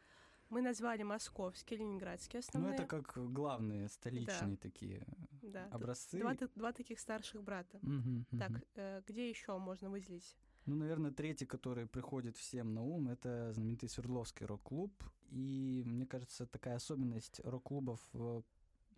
[0.50, 2.74] Мы назвали московские, ленинградские Ну, основные.
[2.74, 5.06] это как главные столичные такие
[5.44, 6.20] да, образцы.
[6.20, 7.78] Два, два таких старших брата.
[7.84, 8.63] Мгм, Так, мгм.
[8.76, 10.36] э, где еще можно выделить?
[10.69, 15.03] Ну, наверное, третий, который приходит всем на ум, это знаменитый Свердловский рок-клуб.
[15.32, 18.43] И, мне кажется, такая особенность рок-клубов в,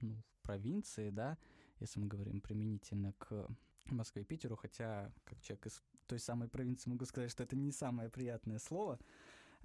[0.01, 1.37] ну, в провинции, да,
[1.79, 3.47] если мы говорим применительно к
[3.85, 7.71] Москве и Питеру, хотя, как человек из той самой провинции, могу сказать, что это не
[7.71, 8.99] самое приятное слово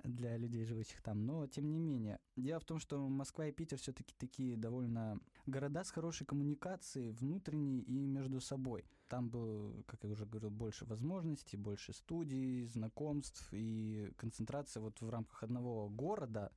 [0.05, 2.21] для людей, живущих там, но тем не менее.
[2.37, 7.81] Дело в том, что Москва и Питер все-таки такие довольно города с хорошей коммуникацией внутренней
[7.81, 8.85] и между собой.
[9.09, 15.09] Там было, как я уже говорил, больше возможностей, больше студий, знакомств и концентрация вот в
[15.09, 16.53] рамках одного города,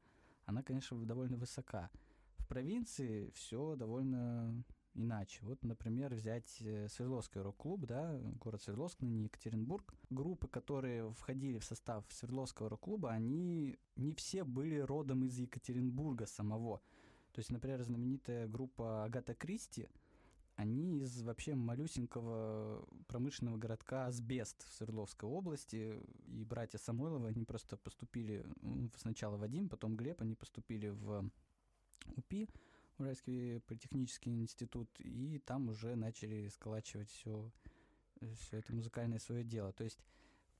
[0.45, 1.91] она, конечно, довольно высока.
[2.37, 4.63] В провинции все довольно
[4.95, 5.39] иначе.
[5.43, 9.93] Вот, например, взять э, Свердловский рок-клуб, да, город Свердловск, ныне Екатеринбург.
[10.09, 16.81] Группы, которые входили в состав Свердловского рок-клуба, они не все были родом из Екатеринбурга самого.
[17.31, 19.87] То есть, например, знаменитая группа Агата Кристи,
[20.55, 26.03] они из вообще малюсенького промышленного городка Асбест в Свердловской области.
[26.27, 31.29] И братья Самойловы, они просто поступили, м, сначала Вадим, потом Глеб, они поступили в
[32.17, 32.49] УПИ,
[32.97, 37.49] Уральский политехнический институт, и там уже начали сколачивать все,
[38.41, 39.71] все это музыкальное свое дело.
[39.71, 40.03] То есть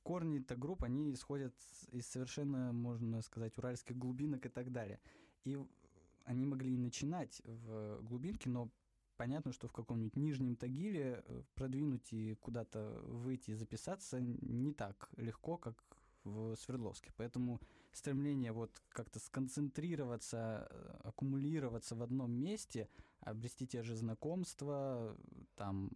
[0.04, 1.54] корни этой группы, они исходят
[1.92, 5.02] из совершенно, можно сказать, уральских глубинок и так далее.
[5.44, 5.68] И в-
[6.26, 8.70] они могли начинать в глубинке, но
[9.18, 15.10] понятно, что в каком-нибудь Нижнем Тагиле э, продвинуть и куда-то выйти и записаться не так
[15.18, 15.84] легко, как
[16.24, 17.12] в Свердловске.
[17.18, 17.60] Поэтому
[17.92, 22.88] стремление вот как-то сконцентрироваться, э, аккумулироваться в одном месте,
[23.20, 25.18] обрести те же знакомства,
[25.56, 25.92] там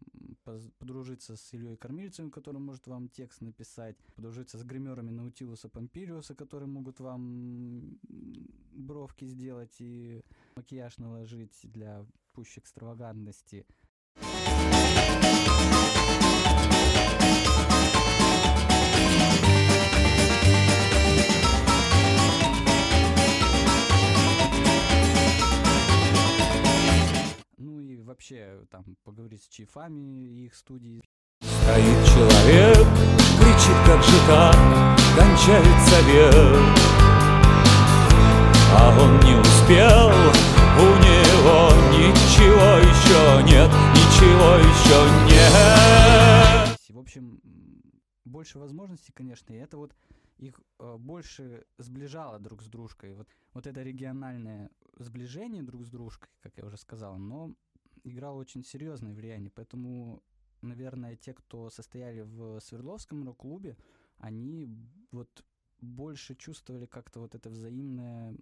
[0.80, 6.68] подружиться с Ильей Кормильцевым, который может вам текст написать, подружиться с гримерами Наутилуса Помпилиуса, которые
[6.68, 7.98] могут вам
[8.76, 10.22] бровки сделать и
[10.56, 13.66] макияж наложить для пущей экстравагантности.
[27.58, 31.04] Ну и вообще там поговорить с чифами их студии.
[31.42, 32.88] Стоит человек,
[33.40, 34.56] кричит как же так,
[35.18, 36.93] кончается век
[38.76, 44.98] А он не успел, у него ничего еще нет, ничего еще
[45.30, 47.40] нет В общем,
[48.26, 49.96] больше возможностей, конечно, и это вот
[50.38, 53.14] их э, больше сближало друг с дружкой.
[53.14, 57.54] Вот, вот это региональное сближение друг с дружкой, как я уже сказал, но
[58.04, 59.52] играло очень серьезное влияние.
[59.52, 60.22] Поэтому,
[60.62, 63.78] наверное, те, кто состояли в Свердловском рок-клубе,
[64.18, 64.68] они
[65.12, 65.44] вот
[65.84, 68.38] больше чувствовали как-то вот это взаимная м,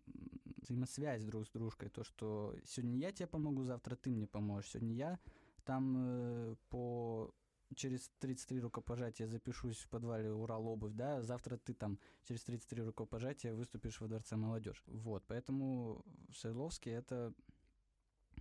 [0.62, 1.90] взаимосвязь друг с дружкой.
[1.90, 4.72] То, что сегодня я тебе помогу, завтра ты мне поможешь.
[4.72, 5.20] Сегодня я
[5.64, 7.34] там э, по
[7.76, 13.54] через 33 рукопожатия запишусь в подвале Урал обувь, да, завтра ты там через 33 рукопожатия
[13.54, 14.84] выступишь во Дворце молодежи.
[14.88, 17.34] Вот, поэтому в Свердловске это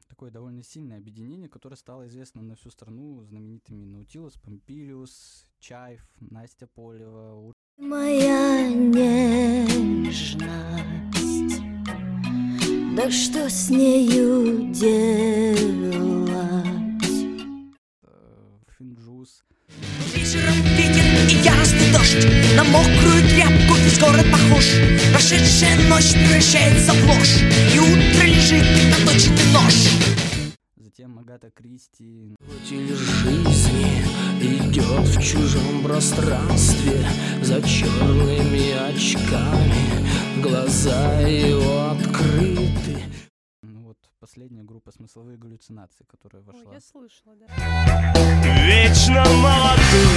[0.09, 6.67] такое довольно сильное объединение, которое стало известно на всю страну знаменитыми Наутилус Помпилиус, Чайф, Настя
[6.67, 10.37] Полева, Моя нежность,
[12.95, 16.31] да что с нею делать?
[18.03, 19.43] э, Финджус.
[20.15, 24.67] Вечером ветер и яростный дождь На мокрую тряпку из скоро похож
[25.13, 27.39] Прошедшая ночь превращается в ложь
[27.75, 29.75] И утро лежит на точный нож
[30.77, 32.35] Затем Агата Кристи.
[32.41, 34.00] Путиль жизни
[34.41, 37.05] идет в чужом пространстве
[37.43, 43.03] За черными очками Глаза его открыты
[43.63, 46.73] Ну вот последняя группа «Смысловые галлюцинации», которая Ой, вошла.
[46.75, 47.47] я слышала, да.
[48.67, 50.10] Вечно молодым,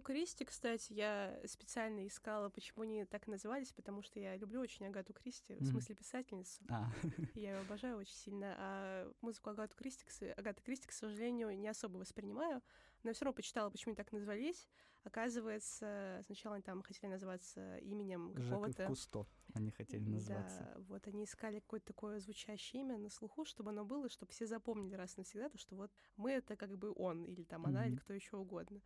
[0.00, 5.12] Кристи, кстати, я специально искала, почему они так назывались, потому что я люблю очень Агату
[5.12, 5.66] Кристи, в Мгм.
[5.70, 6.62] смысле писательницу.
[6.68, 6.90] А.
[7.36, 8.54] Я ее обожаю очень сильно.
[8.58, 10.04] А музыку Агату Кристи,
[10.36, 12.62] Агаты Кристи, к сожалению, не особо воспринимаю,
[13.02, 14.68] но все равно почитала, почему они так назвались.
[15.04, 18.86] Оказывается, сначала они там хотели называться именем какого-то...
[18.86, 20.64] Кусто они хотели назваться.
[20.74, 24.46] Да, вот они искали какое-то такое звучащее имя на слуху, чтобы оно было, чтобы все
[24.46, 27.86] запомнили раз и навсегда, то, что вот мы это как бы он, или там она,
[27.86, 28.00] или Мгм.
[28.00, 28.80] кто еще угодно.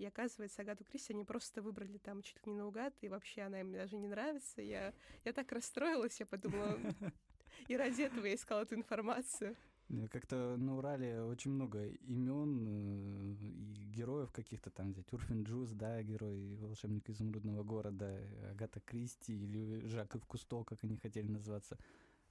[0.00, 3.60] И оказывается, Агату Кристи они просто выбрали там чуть ли не наугад, и вообще она
[3.60, 4.62] им даже не нравится.
[4.62, 4.94] Я,
[5.26, 6.78] я так расстроилась, я подумала,
[7.68, 9.54] и ради этого я искала эту информацию.
[9.90, 15.12] Э, Как-то на Урале очень много имен э, и героев каких-то там взять.
[15.12, 20.96] Урфин Джуз, да, герой волшебник изумрудного города, э, Агата Кристи или Жаков Кусто, как они
[20.96, 21.76] хотели называться.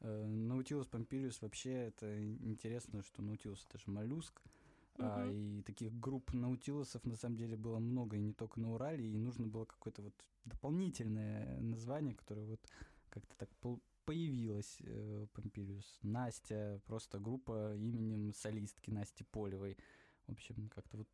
[0.01, 4.41] Наутилус Помпилиус вообще это интересно, что Наутилус это же моллюск.
[4.99, 5.33] А, Мгм.
[5.33, 9.17] и таких групп наутилусов на самом деле было много, и не только на Урале, и
[9.17, 10.13] нужно было какое-то вот
[10.45, 12.59] дополнительное название, которое вот
[13.09, 13.49] как-то так
[14.05, 15.99] появилось э, Помпилиус.
[16.01, 19.77] Настя, просто группа именем солистки Насти Полевой.
[20.27, 21.07] В общем, как-то вот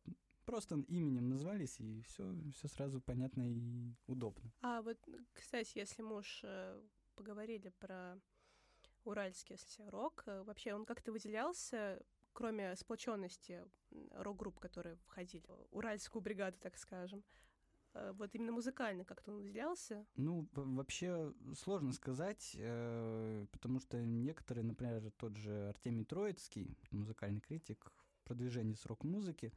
[0.46, 4.50] просто именем назвались, и все, все сразу понятно и удобно.
[4.62, 4.98] А вот,
[5.34, 6.80] кстати, если мы уж э,
[7.16, 8.18] поговорили про
[9.04, 9.56] уральский
[9.88, 12.02] рок, э, вообще он как-то выделялся,
[12.36, 13.64] кроме сплоченности
[14.10, 17.24] рок-групп, которые входили уральскую бригаду, так скажем.
[17.94, 20.06] Э, Вот именно музыкально как-то он выделялся.
[20.16, 27.90] Ну, вообще сложно сказать, э, потому что некоторые, например, тот же Артемий Троицкий, музыкальный критик
[28.20, 29.52] в продвижении с рок-музыки,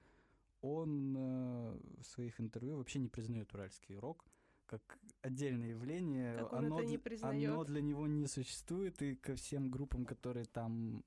[0.61, 4.25] он э, в своих интервью вообще не признает уральский рок
[4.69, 6.37] как отдельное явление.
[6.37, 7.49] Как он оно, это не признает?
[7.49, 11.03] оно для него не существует, и ко всем группам, которые там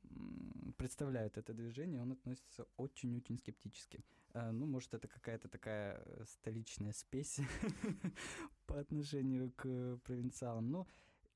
[0.82, 4.00] представляют это движение, он относится очень-очень скептически.
[4.34, 7.38] Э, Ну, может, это какая-то такая э, столичная спесь
[8.66, 10.70] по отношению к провинциалам.
[10.72, 10.86] Но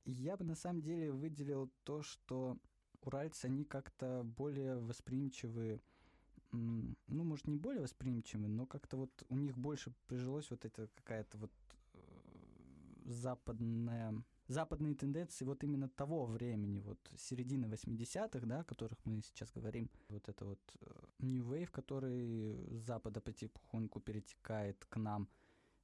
[0.05, 2.59] я бы на самом деле выделил то, что
[3.03, 5.81] уральцы, они как-то более восприимчивы,
[6.51, 11.39] ну, может, не более восприимчивы, но как-то вот у них больше прижилось вот эта какая-то
[11.39, 11.53] вот
[11.95, 12.01] э,
[13.05, 19.51] западная западные тенденции вот именно того времени, вот середины 80-х, да, о которых мы сейчас
[19.53, 20.87] говорим, вот это вот э,
[21.19, 25.29] New Wave, который с запада потихоньку перетекает к нам.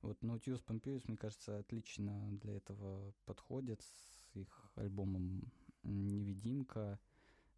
[0.01, 5.43] Вот Наутилус Помпеус, мне кажется, отлично для этого подходит с их альбомом
[5.83, 6.99] «Невидимка»,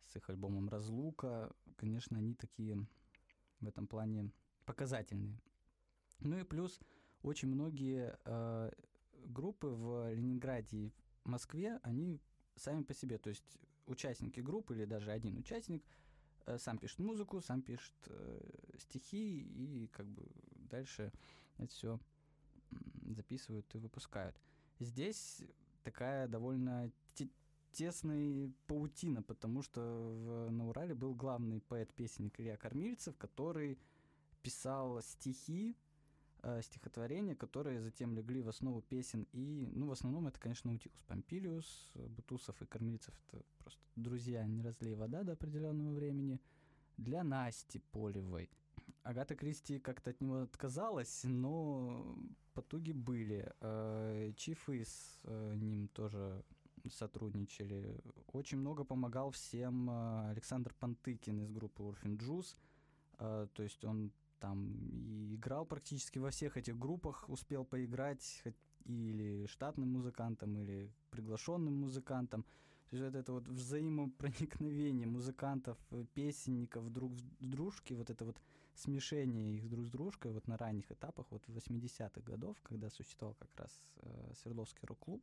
[0.06, 1.54] с их альбомом «Разлука».
[1.76, 2.86] Конечно, они такие
[3.60, 4.30] в этом плане
[4.66, 5.40] показательные.
[6.20, 6.80] Ну и плюс
[7.22, 8.70] очень многие э,
[9.24, 10.92] группы в Ленинграде и
[11.24, 12.20] в Москве, они
[12.56, 15.84] сами по себе, то есть участники группы или даже один участник
[16.46, 18.40] э, сам пишет музыку, сам пишет э,
[18.78, 20.26] стихи и как бы
[20.70, 21.12] дальше
[21.58, 22.00] это все
[23.14, 24.36] записывают и выпускают.
[24.80, 25.42] Здесь
[25.82, 27.30] такая довольно те-
[27.72, 33.78] тесная паутина, потому что в, на Урале был главный поэт-песенник Илья Кормильцев, который
[34.42, 35.76] писал стихи,
[36.44, 39.26] э, стихотворения, которые затем легли в основу песен.
[39.32, 43.14] И, ну, в основном это, конечно, Наутилус Помпилиус, э, Бутусов и Кормильцев.
[43.26, 46.40] Это просто друзья, не разлей вода до определенного времени.
[46.96, 48.50] Для Насти Полевой.
[49.02, 52.16] Агата Кристи как-то от него отказалась, но
[52.52, 53.52] потуги были.
[53.60, 56.44] Э, Чифы с э, ним тоже
[56.90, 58.00] сотрудничали.
[58.32, 62.56] Очень много помогал всем э, Александр Пантыкин из группы Урфин Джуз.
[63.18, 64.12] Э, То есть он
[64.44, 68.44] там и играл практически во всех этих группах, успел поиграть
[68.84, 72.42] или штатным музыкантом, или приглашенным музыкантом.
[72.90, 78.36] То есть вот это вот взаимопроникновение музыкантов, э, песенников друг в дружке, вот это вот
[78.74, 83.34] смешение их друг с дружкой вот на ранних этапах, вот в 80-х годов, когда существовал
[83.38, 85.22] как раз э, Свердловский рок-клуб,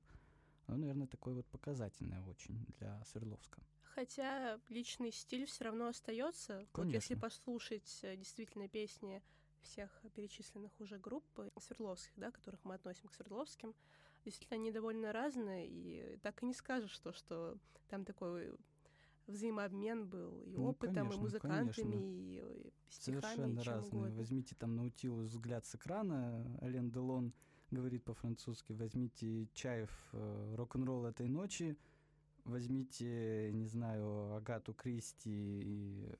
[0.65, 3.61] оно, наверное, такое вот показательное очень для Свердловска.
[3.95, 6.65] Хотя личный стиль все равно остается.
[6.73, 9.21] Вот если послушать э, действительно песни
[9.61, 13.75] всех перечисленных уже групп э, свердловских, да, которых мы относим к свердловским,
[14.25, 17.57] действительно они довольно разные, и так и не скажешь, что, что
[17.89, 18.55] там такой
[19.27, 21.99] взаимообмен был и Ну, опытом, конечно, и музыкантами, конечно.
[21.99, 23.99] и э, стихами, Совершенно и чем разные.
[24.01, 24.17] угодно.
[24.17, 27.33] Возьмите там Наутилус взгляд с экрана, Ален Делон
[27.69, 31.77] говорит по-французски, возьмите Чаев э, рок-н-ролл этой ночи,
[32.45, 36.15] возьмите, не знаю, Агату Кристи, и...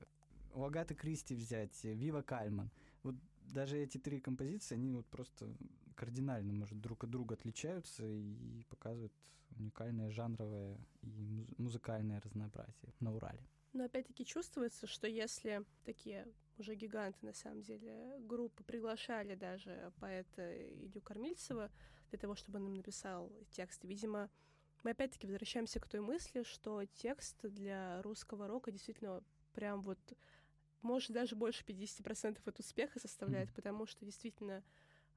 [0.54, 2.70] у Агаты Кристи взять Вива Кальман.
[3.02, 5.54] Вот даже эти три композиции, они вот просто
[5.94, 9.12] кардинально, может, друг от друга отличаются и показывают
[9.56, 13.46] уникальное жанровое и муз- музыкальное разнообразие на Урале.
[13.72, 16.26] Но опять-таки чувствуется, что если такие
[16.58, 21.70] уже гиганты, на самом деле, группы приглашали даже поэта Илью Кормильцева
[22.10, 24.30] для того, чтобы он им написал текст, видимо,
[24.82, 29.22] мы опять-таки возвращаемся к той мысли, что текст для русского рока действительно
[29.52, 29.98] прям вот
[30.82, 33.54] может даже больше 50% от успеха составляет, Мгм.
[33.54, 34.64] потому что действительно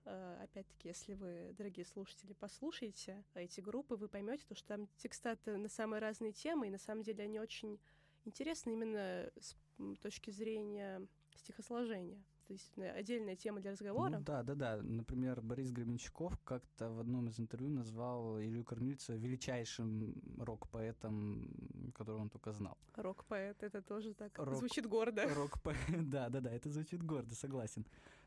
[0.05, 5.37] э, опять-таки, если вы, дорогие слушатели, послушаете эти группы, вы поймете, то, что там текста
[5.45, 7.79] на самые разные темы, и на самом деле они очень
[8.23, 9.55] интересны именно с
[10.01, 12.23] точки зрения стихосложения.
[12.47, 14.17] То есть действительно, отдельная тема для разговора.
[14.17, 14.81] Ну, да, да, да.
[14.83, 21.49] Например, Борис Гременщиков как-то в одном из интервью назвал Илью Кормильцева величайшим рок-поэтом,
[21.95, 22.77] которого он только знал.
[22.95, 25.27] Рок-поэт, это тоже так Рок- звучит гордо.
[25.33, 25.77] Рок-поэт,
[26.09, 27.85] да, да, да, это звучит гордо, согласен.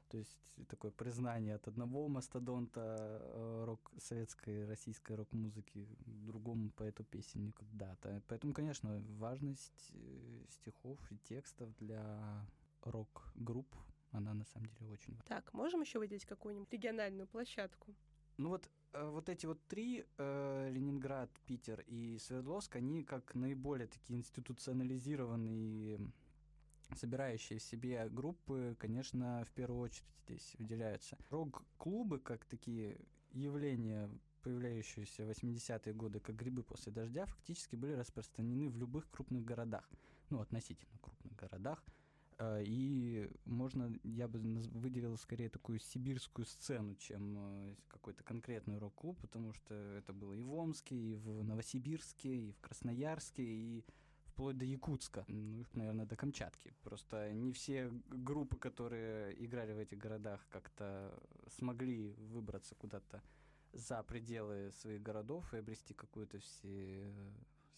[0.08, 0.36] То есть
[0.68, 7.96] такое признание от одного мастодонта э, рок советской российской рок-музыки к другому поэту-песеннику, да.
[8.26, 12.46] Поэтому, конечно, важность э, стихов и текстов для
[12.82, 13.68] рок-групп,
[14.12, 15.24] она на самом деле очень важна.
[15.26, 17.94] Так, можем еще выделить какую-нибудь региональную площадку?
[18.36, 23.88] Ну вот, э, вот эти вот три, э, Ленинград, Питер и Свердловск, они как наиболее
[23.88, 25.98] такие институционализированные,
[26.94, 31.18] собирающие в себе группы, конечно, в первую очередь здесь выделяются.
[31.30, 33.00] Рок-клубы, как такие
[33.32, 34.08] явления,
[34.42, 39.88] появляющиеся в 80-е годы, как грибы после дождя, фактически были распространены в любых крупных городах,
[40.30, 41.84] ну, относительно крупных городах,
[42.40, 49.52] И можно, я бы выделил скорее такую сибирскую сцену, чем э, какой-то конкретный рок-клуб, потому
[49.52, 53.84] что это было и в Омске, и в Новосибирске, и в Красноярске, и
[54.26, 56.72] вплоть до Якутска, ну, наверное, до Камчатки.
[56.84, 61.12] Просто не все группы, которые играли в этих городах, как-то
[61.48, 63.20] смогли выбраться куда-то
[63.72, 67.12] за пределы своих городов и обрести какую-то все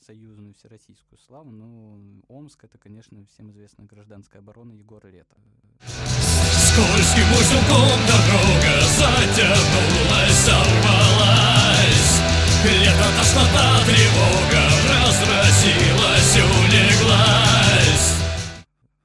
[0.05, 1.51] союзную всероссийскую славу.
[1.51, 5.37] Ну, Омск— это, конечно, всем известная гражданская оборона Егора Лета.
[5.81, 12.21] Скользким узелком дорога затянулась, сорвалась
[12.65, 18.17] Лето, тошнота, тревога разразилась, улеглась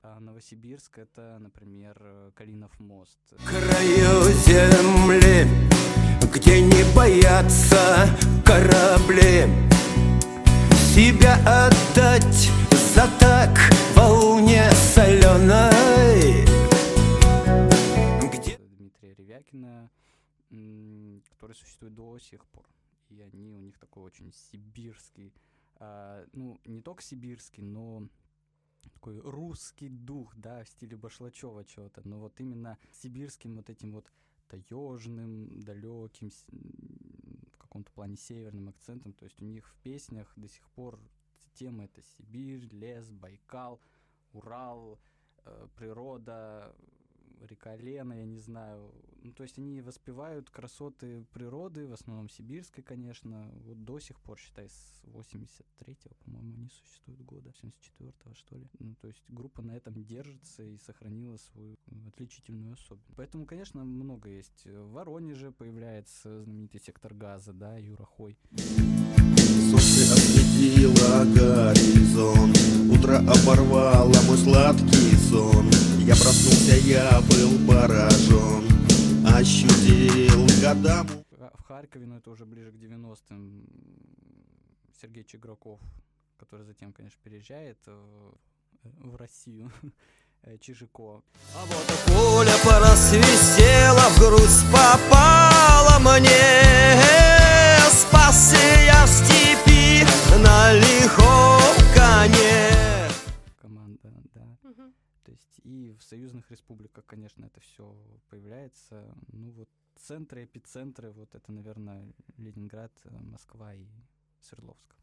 [0.03, 3.19] А Новосибирск— это, например, Калинов мост.
[3.45, 5.47] краю земли,
[6.33, 8.09] где не боятся
[8.45, 9.45] корабли
[10.95, 13.51] Себя отдать за так
[13.97, 16.45] волне соленой.
[18.77, 19.91] Дмитрия Ревякина,
[21.31, 22.65] который существует до сих пор.
[23.09, 25.33] И они, у них такой очень сибирский,
[25.81, 28.07] а, ну, не только сибирский, но
[28.93, 34.09] такой русский дух, да, в стиле Башлачева чего-то, но вот именно сибирским вот этим вот
[34.47, 36.31] таежным, далеким,
[37.75, 39.11] каком-то плане северным акцентом.
[39.11, 40.97] То есть у них в песнях до сих пор
[41.55, 43.81] темы это Сибирь, лес, Байкал,
[44.31, 44.97] Урал,
[45.43, 46.73] э, природа,
[47.45, 48.93] река Лена, я не знаю.
[49.23, 53.51] Ну, то есть они воспевают красоты природы, в основном сибирской, конечно.
[53.63, 58.67] Вот до сих пор, считай, с 83-го, по-моему, они существуют года, 74-го, что ли.
[58.79, 61.75] Ну, то есть группа на этом держится и сохранила свою
[62.07, 63.15] отличительную особенность.
[63.15, 64.65] Поэтому, конечно, много есть.
[64.65, 68.37] В Воронеже появляется знаменитый сектор газа, да, Юра Хой.
[70.55, 72.57] Осветило горизонт.
[72.89, 75.69] Утро оборвало мой сладкий сон.
[75.99, 78.63] Я проснулся, я был поражен.
[79.27, 83.67] Ощутил годам В Харькове, но это уже ближе к 90-м,
[85.01, 85.81] Сергей Чиграков,
[86.37, 88.31] который затем, конечно, переезжает э,
[88.83, 89.69] в Россию,
[90.43, 91.21] э, Чижико.
[91.53, 97.01] А вот пуля порасвистела, в грудь попала мне.
[97.91, 99.44] Спасся я в степи
[100.37, 101.61] на лихом
[101.95, 103.09] коне
[103.57, 104.57] команда, да.
[105.23, 107.95] То есть и в союзных республиках, конечно, это все
[108.29, 109.15] появляется.
[109.31, 113.87] Ну вот центры, эпицентры, вот это, наверное, Ленинград, э, Москва и
[114.39, 114.95] Свердловск.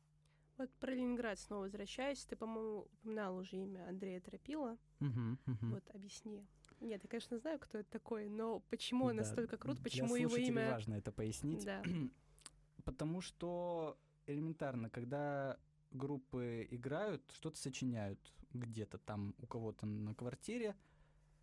[0.59, 2.24] Вот про Ленинград снова возвращаюсь.
[2.24, 4.76] Ты, по-моему, упоминал уже имя Андрея Тропила.
[5.01, 5.70] Мгм, мгм.
[5.72, 6.47] Вот, объясни.
[6.80, 10.14] Нет, я, конечно, знаю, кто это такой, но почему он Да, настолько крут, для почему
[10.14, 10.70] его слушателей имя...
[10.70, 11.64] важно это пояснить.
[11.64, 11.83] Да.
[12.85, 15.58] Потому что элементарно, когда
[15.90, 18.18] группы играют, что-то сочиняют
[18.52, 20.76] где-то там у кого-то на квартире,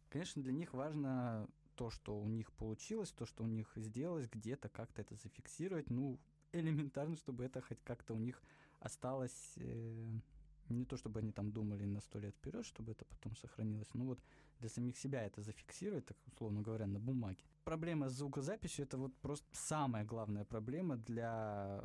[0.10, 4.70] конечно, для них важно то, что у них получилось, то, что у них сделалось, где-то
[4.70, 5.90] как-то это зафиксировать.
[5.90, 6.20] Ну,
[6.52, 8.42] элементарно, чтобы это хоть как-то у них
[8.80, 10.20] осталось э,
[10.68, 14.06] не то, чтобы они там думали на сто лет вперед, чтобы это потом сохранилось, но
[14.06, 14.20] вот
[14.60, 17.44] для самих себя это зафиксировать, так условно говоря, на бумаге.
[17.64, 21.82] Проблема с звукозаписью— это вот просто самая главная проблема для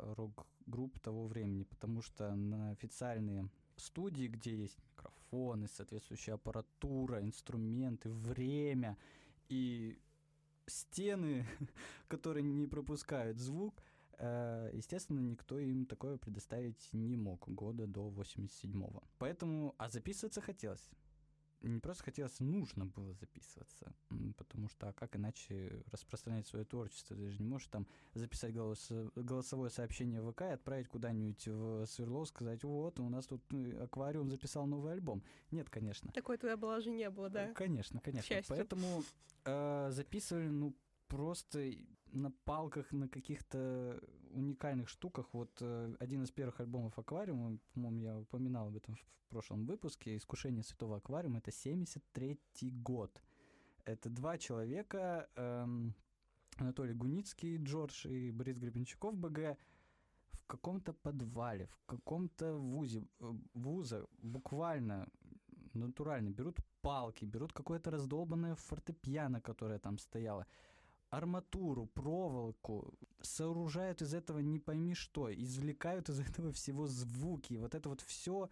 [0.65, 8.97] рок-групп того времени, потому что на официальные студии, где есть микрофоны, соответствующая аппаратура, инструменты, время
[9.49, 9.97] и
[10.67, 11.45] стены,
[12.07, 13.81] которые не пропускают звук,
[14.17, 19.03] э, естественно, никто им такое предоставить не мог года до 87-го.
[19.17, 20.89] Поэтому, а записываться хотелось
[21.61, 23.93] не просто хотелось, нужно было записываться,
[24.37, 27.15] потому что а как иначе распространять свое творчество?
[27.15, 31.85] Ты же не можешь там записать голос, голосовое сообщение в ВК и отправить куда-нибудь в
[31.87, 35.23] Сверло, сказать, вот, у нас тут э, аквариум записал новый альбом.
[35.51, 36.11] Нет, конечно.
[36.11, 37.53] Такой твоей облажи не было, да?
[37.53, 38.41] Конечно, конечно.
[38.47, 39.03] Поэтому
[39.45, 40.75] э, записывали, ну,
[41.07, 41.71] просто
[42.11, 43.99] на палках, на каких-то
[44.35, 45.27] уникальных штуках.
[45.33, 50.15] Вот э, один из первых альбомов «Аквариума», по-моему, я упоминал об этом в прошлом выпуске,
[50.15, 53.21] «Искушение святого аквариума», это 73-й год.
[53.85, 55.93] Это два человека, эм,
[56.57, 59.57] Анатолий Гуницкий, Джордж и Борис Гребенщиков, БГ,
[60.31, 65.07] в каком-то подвале, в каком-то вузе, э, вуза буквально
[65.73, 70.45] натурально берут палки, берут какое-то раздолбанное фортепиано, которое там стояло,
[71.09, 77.55] арматуру, проволоку, сооружают из этого не пойми что, извлекают из этого всего звуки.
[77.55, 78.49] Вот это вот все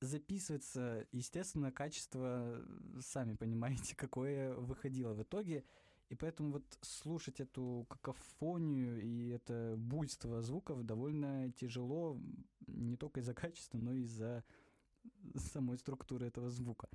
[0.00, 2.62] записывается, естественно, качество,
[3.00, 5.64] сами понимаете, какое выходило в итоге.
[6.08, 12.18] И поэтому вот слушать эту какофонию и это буйство звуков довольно тяжело
[12.66, 14.42] не только из-за качества, но и из-за
[15.34, 16.88] самой структуры этого звука.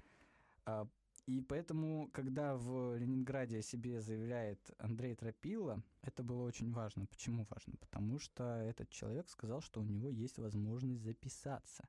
[0.66, 0.88] А
[1.26, 7.05] и поэтому, когда в Ленинграде о себе заявляет Андрей Тропила, это было очень важно.
[7.05, 7.76] Почему важно?
[7.80, 11.88] Потому что этот человек сказал, что у него есть возможность записаться.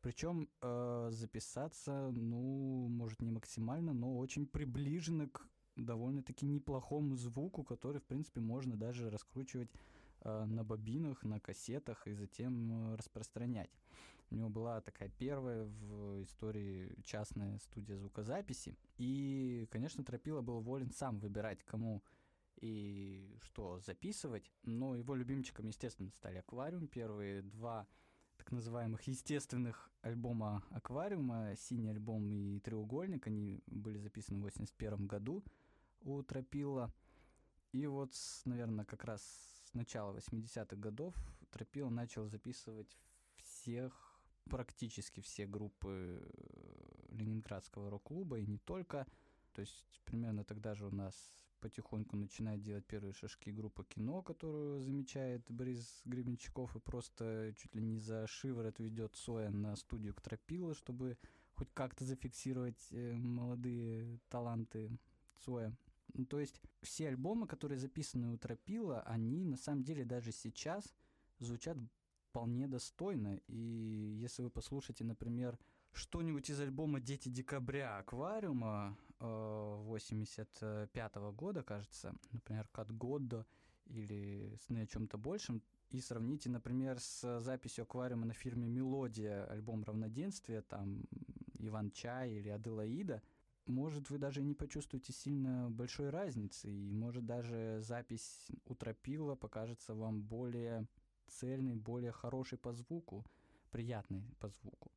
[0.00, 5.46] Причем э, записаться, ну, может, не максимально, но очень приближенно к
[5.76, 9.70] довольно-таки неплохому звуку, который, в принципе, можно даже раскручивать
[10.22, 13.70] э, на бобинах, на кассетах и затем э, распространять.
[14.32, 18.78] У него была такая первая в истории частная студия звукозаписи.
[18.96, 22.02] И, конечно, Тропила был волен сам выбирать, кому
[22.58, 24.50] и что записывать.
[24.62, 26.88] Но его любимчиком, естественно, стали «Аквариум».
[26.88, 27.86] Первые два
[28.38, 35.44] так называемых естественных альбома «Аквариума», «Синий альбом» и «Треугольник», они были записаны в 81 году
[36.00, 36.90] у Тропила.
[37.72, 38.14] И вот,
[38.46, 39.22] наверное, как раз
[39.66, 41.14] с начала 80-х годов
[41.50, 42.96] Тропила начал записывать
[43.36, 44.01] всех
[44.44, 49.06] практически все группы э, Ленинградского рок-клуба, и не только.
[49.52, 54.80] То есть примерно тогда же у нас потихоньку начинает делать первые шажки группа «Кино», которую
[54.80, 60.20] замечает Борис Гребенщиков и просто чуть ли не за шиворот ведет Соя на студию к
[60.20, 61.16] Тропила, чтобы
[61.54, 64.90] хоть как-то зафиксировать э, молодые таланты
[65.44, 65.76] Соя.
[66.14, 70.92] Ну, то есть все альбомы, которые записаны у Тропила, они на самом деле даже сейчас
[71.38, 71.78] звучат
[72.32, 73.38] вполне достойно.
[73.46, 75.58] И если вы послушаете, например,
[75.92, 83.44] что-нибудь из альбома «Дети декабря» аквариума э, 85 -го года, кажется, например, «Кат Годдо»
[83.84, 89.84] или «Сны о чем-то большем», и сравните, например, с записью аквариума на фильме «Мелодия», альбом
[89.84, 91.04] «Равноденствие», там
[91.58, 93.22] Иван Чай или Аделаида,
[93.66, 100.22] может, вы даже не почувствуете сильно большой разницы, и может даже запись утропила покажется вам
[100.22, 100.88] более
[101.32, 103.24] цельный, более хороший по звуку,
[103.70, 104.92] приятный по звуку.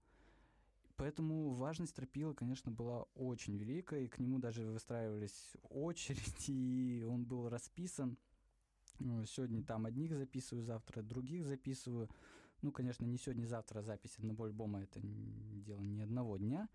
[0.97, 6.51] Поэтому важность тропила, конечно, была очень великая, и к нему даже выстраивались очереди,
[6.99, 8.17] и он был расписан.
[8.99, 12.09] Ну, сегодня там одних записываю, завтра других записываю.
[12.61, 16.69] Ну, конечно, не сегодня-завтра запись одного альбома— это дело не одного дня.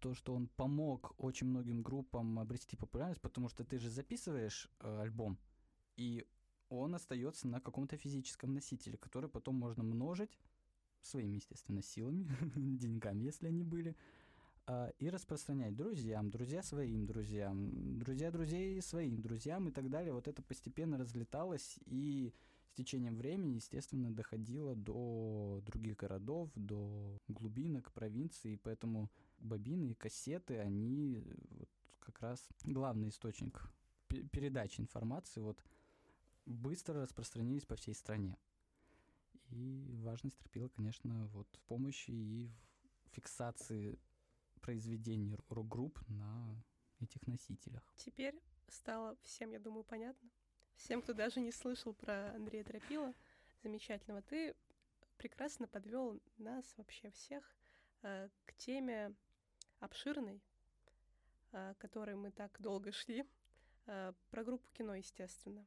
[0.00, 5.00] То, что он помог очень многим группам обрести популярность, потому что ты же записываешь э,
[5.00, 5.38] альбом,
[5.96, 6.24] и
[6.78, 10.38] он остается на каком-то физическом носителе, который потом можно множить
[11.00, 12.28] своими, естественно, силами,
[12.76, 13.96] деньгами, если они были,
[14.66, 20.14] а, и распространять друзьям, друзья своим друзьям, друзья друзей своим друзьям и так далее.
[20.14, 22.32] Вот это постепенно разлеталось и
[22.70, 30.58] с течением времени, естественно, доходило до других городов, до глубинок, провинций, поэтому бобины и кассеты,
[30.58, 31.68] они вот
[32.00, 33.70] как раз главный источник
[34.08, 35.40] передачи информации.
[35.40, 35.62] Вот
[36.46, 38.36] быстро распространились по всей стране.
[39.50, 42.50] И важность Тропила, конечно, вот в помощи и
[43.04, 43.98] в фиксации
[44.60, 46.62] произведений рок-групп на
[47.00, 47.82] этих носителях.
[47.96, 50.30] Теперь стало всем, я думаю, понятно.
[50.76, 53.14] Всем, кто даже не слышал про Андрея Тропила,
[53.62, 54.54] замечательного, ты
[55.16, 57.54] прекрасно подвел нас вообще всех
[58.02, 59.14] э, к теме
[59.80, 60.40] обширной,
[61.52, 63.24] э, которой мы так долго шли,
[63.86, 65.66] э, про группу кино, естественно.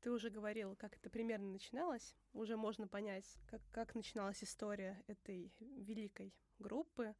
[0.00, 2.14] Ты уже говорил, как это примерно начиналось.
[2.34, 7.14] Уже можно понять, как, как начиналась история этой великой группы.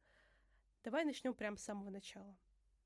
[0.83, 2.37] Давай начнем прямо с самого начала.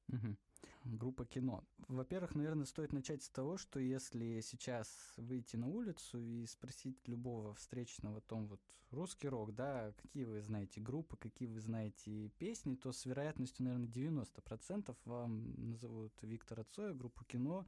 [0.07, 0.37] Мгм.
[0.85, 1.63] Группа кино.
[1.89, 7.53] Во-первых, наверное, стоит начать с того, что если сейчас выйти на улицу и спросить любого
[7.53, 8.61] встречного о том, вот
[8.91, 13.87] русский рок, да, какие вы знаете группы, какие вы знаете песни, то с вероятностью, наверное,
[13.89, 17.67] 90% вам назовут Виктора Цоя, группу кино,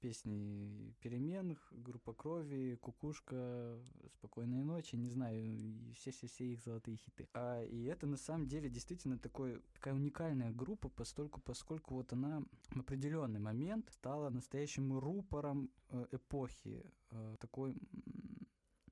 [0.00, 3.78] песни перемен, группа крови, кукушка,
[4.14, 7.28] спокойной ночи, не знаю, все-все-все их золотые хиты.
[7.34, 12.42] А, и это на самом деле действительно такой, такая уникальная группа, постольку, поскольку вот она
[12.70, 17.74] в определенный момент стала настоящим рупором э, эпохи, э, такой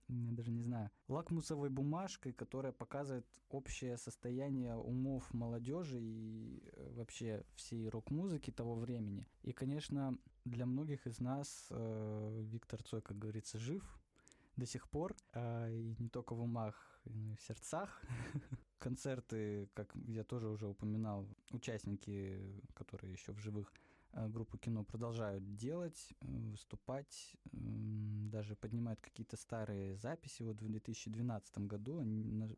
[0.08, 7.44] я даже не знаю, лакмусовой бумажкой, которая показывает общее состояние умов молодежи и э, вообще
[7.54, 9.26] всей рок-музыки того времени.
[9.42, 13.98] И, конечно, для многих из нас э, Виктор Цой, как говорится, жив
[14.58, 18.02] до сих пор, а, и не только в умах, но и в сердцах.
[18.78, 22.40] Концерты, как я тоже уже упоминал, участники,
[22.74, 23.72] которые еще в живых,
[24.12, 30.42] э, группу кино продолжают делать, э, выступать, м, даже поднимают какие-то старые записи.
[30.42, 32.02] Вот в 2012 году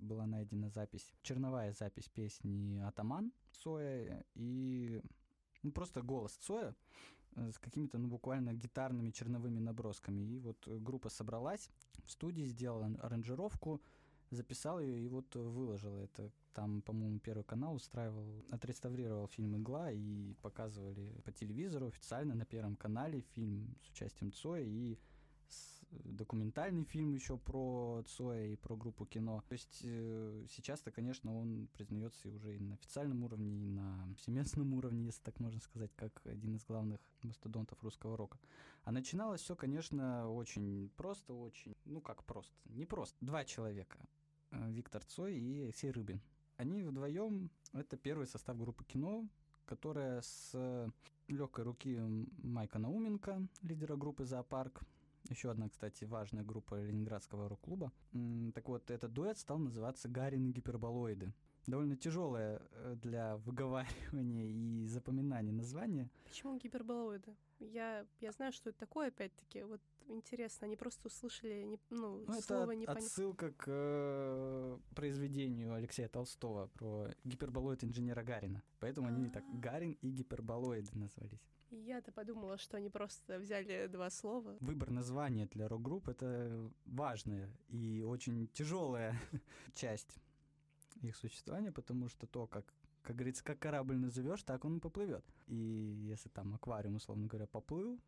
[0.00, 5.00] была найдена запись, черновая запись песни «Атаман» Цоя и
[5.62, 6.74] ну, просто голос Цоя
[7.36, 10.20] э, с какими-то, ну, буквально гитарными черновыми набросками.
[10.20, 11.70] И вот группа собралась
[12.04, 13.80] в студии, сделала ан- аранжировку,
[14.30, 16.30] записал ее и вот выложила это.
[16.54, 22.76] Там, по-моему, Первый канал устраивал, отреставрировал фильм «Игла» и показывали по телевизору официально на Первом
[22.76, 24.98] канале фильм с участием Цоя и
[25.90, 29.42] документальный фильм еще про Цоя и про группу кино.
[29.48, 34.14] То есть э, сейчас-то, конечно, он признается и уже и на официальном уровне, и на
[34.18, 38.38] всеместном уровне, если так можно сказать, как один из главных мастодонтов русского рока.
[38.84, 43.16] А начиналось все, конечно, очень просто, очень, ну как просто, не просто.
[43.20, 43.98] Два человека,
[44.52, 46.20] э, Виктор Цой и Алексей Рыбин.
[46.56, 49.26] Они вдвоем это первый состав группы кино,
[49.64, 50.92] которая с
[51.26, 51.98] легкой руки
[52.42, 54.82] Майка Науменко, лидера группы «Зоопарк»,
[55.28, 57.92] еще одна, кстати, важная группа Ленинградского рок-клуба.
[58.54, 61.32] Так вот, этот дуэт стал называться «Гарин и гиперболоиды».
[61.66, 66.10] Довольно тяжелое э, для выговаривания и запоминания название.
[66.24, 67.36] Почему гиперболоиды?
[67.60, 69.62] Я, я знаю, что это такое, опять-таки.
[69.62, 73.64] Вот интересно, они просто услышали не, ну, Ну, это слово от- не поня- отсылка к
[73.68, 78.62] э, произведению Алексея Толстого про гиперболоид инженера Гарина.
[78.80, 81.40] Поэтому они так Гарин и гиперболоиды назвались.
[81.70, 84.56] Я-то подумала, что они просто взяли два слова.
[84.60, 89.14] Выбор названия для рок-групп— это важная и очень тяжелая
[89.74, 90.18] часть
[91.02, 92.72] их существования, потому что то, как,
[93.02, 95.24] как говорится, как корабль назовешь, так он и поплывет.
[95.46, 97.98] И если там аквариум, условно говоря, поплыл,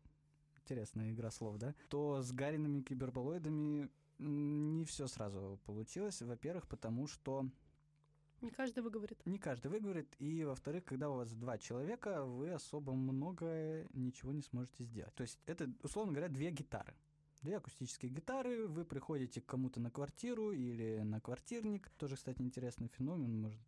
[0.55, 3.89] интересная игра слов, да, то с гариными киберболоидами
[4.19, 6.21] не все сразу получилось.
[6.21, 7.49] Во-первых, потому что
[8.41, 9.25] Не каждый выговорит.
[9.25, 14.41] не каждый выговорит, и во-вторых, когда у вас два человека, вы особо много ничего не
[14.41, 15.13] сможете сделать.
[15.15, 16.93] То есть это, условно говоря, две гитары.
[17.43, 21.89] Две акустические гитары, вы приходите к кому-то на квартиру или на квартирник.
[21.97, 23.59] Тоже, кстати, интересный феномен, может,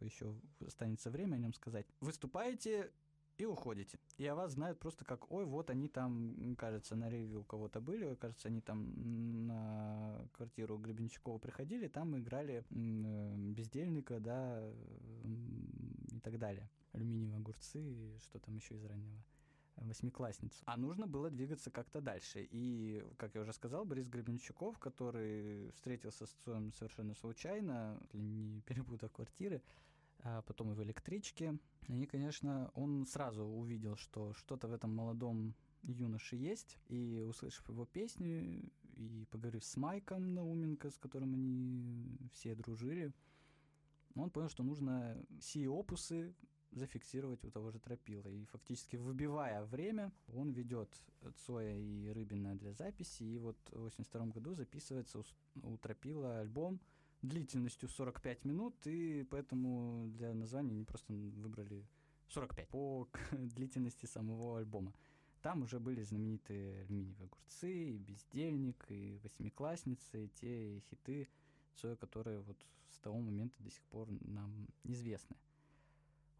[0.00, 0.34] еще
[0.66, 1.86] останется время о нем сказать.
[2.00, 2.90] Выступаете
[3.36, 3.98] и уходите.
[4.16, 7.82] И о вас знают просто как, ой, вот они там, кажется, на реве у кого-то
[7.82, 14.62] были, кажется, они там на квартиру Гребенщикова приходили, там играли э, бездельника, да,
[15.24, 16.70] м, и так далее.
[16.92, 19.22] Алюминиевые огурцы, что там еще из раннего
[19.76, 20.62] восьмиклассницу.
[20.66, 22.46] А нужно было двигаться как-то дальше.
[22.50, 29.12] И, как я уже сказал, Борис Гребенщиков, который встретился с Цоем совершенно случайно, не перепутав
[29.12, 29.62] квартиры,
[30.22, 31.58] а потом и в электричке.
[31.88, 37.86] И, конечно, он сразу увидел, что что-то в этом молодом юноше есть, и, услышав его
[37.86, 43.12] песню, и поговорив с Майком Науменко, с которым они все дружили,
[44.14, 46.34] он понял, что нужно сие опусы
[46.72, 48.28] зафиксировать у того же Тропила.
[48.28, 50.88] И фактически выбивая время, он ведет
[51.44, 53.22] Цоя и Рыбина для записи.
[53.22, 55.24] И вот в 82 году записывается у,
[55.62, 56.80] у Тропила альбом
[57.22, 61.86] длительностью 45 минут, и поэтому для названия они просто выбрали
[62.28, 64.94] 45 по длительности самого альбома.
[65.42, 67.72] Там уже были знаменитые алюминиевые огурцы.
[67.72, 71.28] и бездельник, и восьмиклассница, и те хиты
[71.76, 72.58] Цоя, которые вот
[72.90, 75.36] с того момента до сих пор нам известны.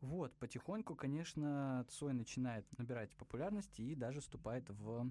[0.01, 5.11] Вот, потихоньку, конечно, Цой начинает набирать популярность и даже вступает в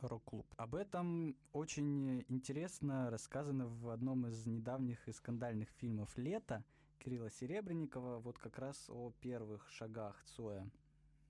[0.00, 0.46] рок-клуб.
[0.56, 6.62] Об этом очень интересно рассказано в одном из недавних и скандальных фильмов «Лето»
[6.98, 10.68] Кирилла Серебренникова, вот как раз о первых шагах Цоя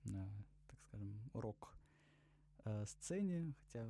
[0.03, 0.27] на,
[0.67, 1.17] так скажем,
[2.65, 2.73] рок-сцене,
[3.61, 3.87] хотя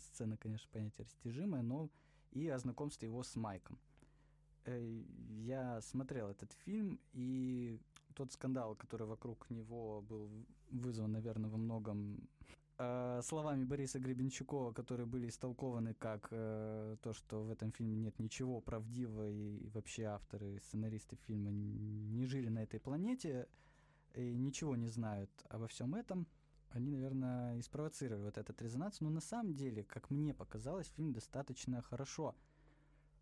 [0.00, 1.90] сцена, конечно, понятие растяжимое, но
[2.30, 3.78] и о знакомстве его с Майком.
[4.64, 5.02] Э,
[5.44, 7.78] я смотрел этот фильм, и
[8.14, 10.30] тот скандал, который вокруг него был
[10.70, 12.28] вызван, наверное, во многом
[12.78, 18.18] э, словами Бориса Гребенщикова, которые были истолкованы как э, то, что в этом фильме нет
[18.18, 23.48] ничего правдивого, и вообще авторы, сценаристы фильма не жили на этой планете
[24.14, 26.26] и ничего не знают обо всем этом,
[26.70, 29.00] они, наверное, и спровоцировали вот этот резонанс.
[29.00, 32.34] Но на самом деле, как мне показалось, фильм достаточно хорошо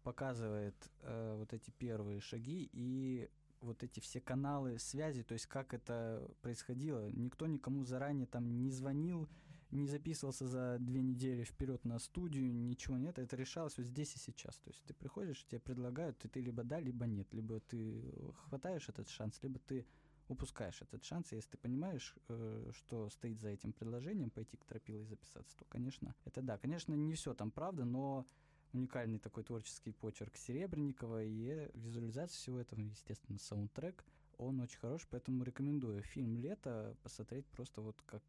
[0.03, 3.29] показывает э, вот эти первые шаги и
[3.61, 7.11] вот эти все каналы связи, то есть как это происходило.
[7.11, 9.29] Никто никому заранее там не звонил,
[9.71, 13.19] не записывался за две недели вперед на студию, ничего нет.
[13.19, 14.57] Это решалось вот здесь и сейчас.
[14.59, 17.33] То есть ты приходишь, тебе предлагают, и ты либо да, либо нет.
[17.33, 18.03] Либо ты
[18.49, 19.87] хватаешь этот шанс, либо ты
[20.29, 21.33] упускаешь этот шанс.
[21.33, 25.57] И если ты понимаешь, э, что стоит за этим предложением пойти к Тропиле и записаться,
[25.57, 26.59] то, конечно, это да.
[26.59, 28.27] Конечно, не все там правда, но
[28.73, 34.05] уникальный такой творческий почерк Серебренникова и визуализация всего этого, естественно, саундтрек.
[34.39, 38.23] Он очень хорош, поэтому рекомендую фильм «Лето» посмотреть просто вот как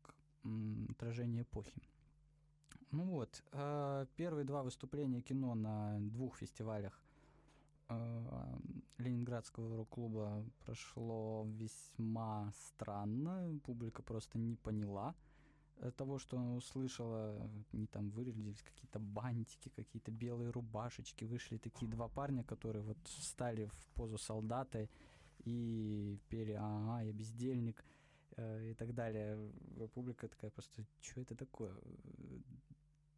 [0.43, 1.81] м, отражение эпохи.
[2.91, 6.99] Ну вот, э, первые два выступления кино на двух фестивалях
[7.87, 8.57] э,
[8.97, 13.59] Ленинградского рок-клуба прошло весьма странно.
[13.63, 15.15] Публика просто не поняла
[15.97, 17.49] того, что она услышала.
[17.71, 21.25] Не там вырядились какие-то бантики, какие-то белые рубашечки.
[21.25, 24.87] Вышли такие два парня, которые вот встали в позу солдата
[25.45, 27.83] и пели «Ага, я бездельник»
[28.37, 29.51] э, и так далее.
[29.93, 31.75] Публика такая просто, что это такое?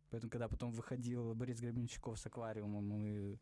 [0.09, 3.37] Поэтому, когда потом выходил Борис Гребенщиков с аквариумом, и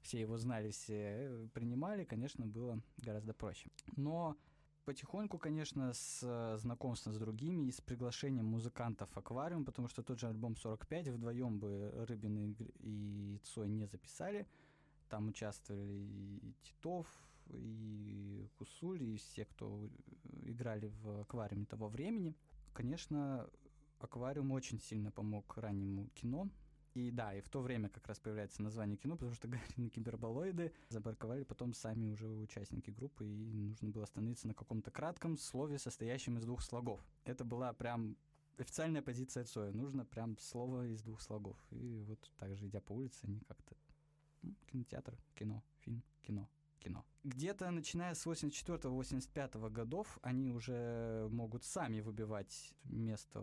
[0.00, 3.70] все его знали, все э, принимали, конечно, было гораздо проще.
[3.96, 4.36] Но
[4.84, 10.18] потихоньку, конечно, с э, знакомством с другими и с приглашением музыкантов «Аквариум», потому что тот
[10.20, 14.46] же альбом «45» вдвоем бы Рыбин и Цой не записали.
[15.08, 17.06] Там участвовали и Титов,
[17.48, 22.36] и Кусуль, и все, кто э, играли в «Аквариуме» того времени.
[22.72, 23.48] Конечно,
[23.98, 26.48] «Аквариум» очень сильно помог раннему кино,
[26.94, 30.72] и да, и в то время как раз появляется название кино, потому что Гарри киберболоиды
[30.88, 36.38] запарковали потом сами уже участники группы, и нужно было остановиться на каком-то кратком слове, состоящем
[36.38, 37.00] из двух слогов.
[37.24, 38.16] Это была прям
[38.58, 39.72] официальная позиция Цоя.
[39.72, 41.56] Нужно прям слово из двух слогов.
[41.70, 43.74] И вот так же, идя по улице, они как-то...
[44.66, 46.50] Кинотеатр, кино, фильм, кино,
[46.84, 47.04] кино.
[47.24, 53.42] Где-то начиная с 84-85 годов они уже могут сами выбивать место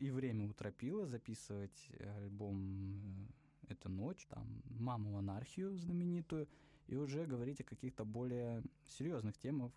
[0.00, 3.28] и время у Тропила, записывать альбом
[3.68, 6.48] э, «Это ночь», там «Маму анархию» знаменитую,
[6.88, 9.72] и уже говорить о каких-то более серьезных темах,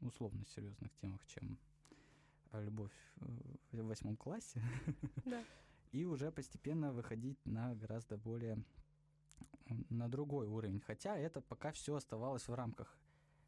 [0.00, 1.58] условно серьезных темах, чем
[2.52, 2.92] любовь
[3.72, 4.62] в восьмом классе.
[5.24, 5.44] Да.
[5.92, 8.62] И уже постепенно выходить на гораздо более
[9.88, 10.80] на другой уровень.
[10.80, 12.98] Хотя это пока все оставалось в рамках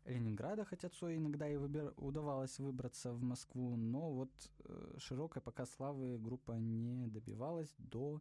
[0.05, 1.95] Ленинграда, хотя Цой иногда и выбир...
[1.97, 4.31] удавалось выбраться в Москву, но вот
[4.64, 8.20] э, широкой пока славы группа не добивалась до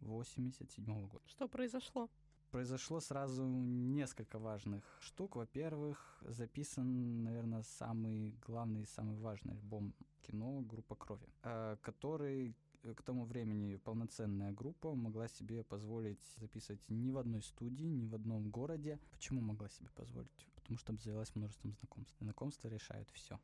[0.00, 1.22] 87 года.
[1.26, 2.08] Что произошло?
[2.50, 5.36] Произошло сразу несколько важных штук.
[5.36, 12.56] Во-первых, записан, наверное, самый главный и самый важный альбом кино «Группа крови», э, который
[12.92, 18.14] к тому времени полноценная группа могла себе позволить записывать ни в одной студии, ни в
[18.14, 18.98] одном городе.
[19.10, 20.48] Почему могла себе позволить?
[20.54, 22.16] Потому что обзавелась множеством знакомств.
[22.20, 23.40] Знакомства решают все.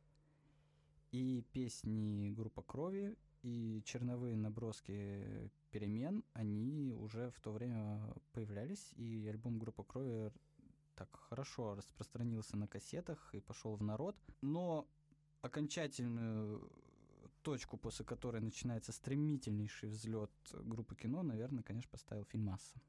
[1.11, 9.27] И песни группа крови, и черновые наброски перемен, они уже в то время появлялись, и
[9.27, 10.31] альбом группа крови
[10.95, 14.15] так хорошо распространился на кассетах и пошел в народ.
[14.41, 14.87] Но
[15.41, 16.71] окончательную
[17.41, 22.81] точку, после которой начинается стремительнейший взлет группы кино, наверное, конечно, поставил фильм «Асса».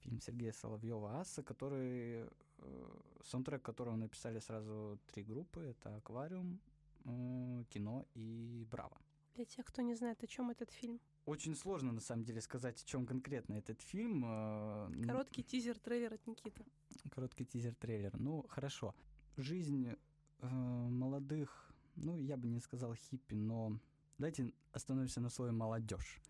[0.00, 2.26] Фильм Сергея Соловьева «Асса», который,
[2.58, 5.60] э, саундтрек которого написали сразу три группы.
[5.60, 6.60] Это «Аквариум»,
[7.04, 8.98] э, «Кино» и «Браво».
[9.34, 11.00] Для тех, кто не знает, о чем этот фильм.
[11.26, 14.24] Очень сложно, на самом деле, сказать, о чем конкретно этот фильм.
[14.26, 16.64] Э, Короткий тизер-трейлер от Никиты.
[17.10, 18.18] Короткий тизер-трейлер.
[18.18, 18.94] Ну, хорошо.
[19.36, 19.94] Жизнь
[20.38, 21.69] э, молодых
[22.00, 23.78] ну, я бы не сказал хиппи, но
[24.20, 26.20] Давайте остановимся на слове «молодежь».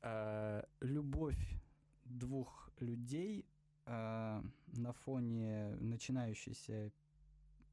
[0.00, 1.60] Э, любовь
[2.04, 3.44] двух людей
[3.84, 6.92] э, на фоне начинающейся,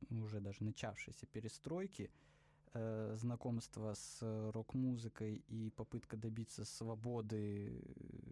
[0.10, 2.10] уже даже начавшейся перестройки,
[2.74, 7.80] э, знакомства с рок-музыкой и попытка добиться свободы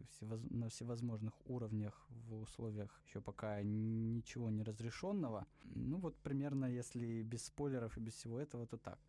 [0.09, 5.47] всевоз- на всевозможных уровнях в условиях еще пока ничего не разрешенного.
[5.63, 8.99] Ну вот примерно, если без спойлеров и без всего этого, то так.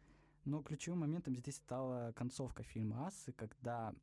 [0.45, 3.95] Но ключевым моментом здесь стала концовка фильма «Асы», когда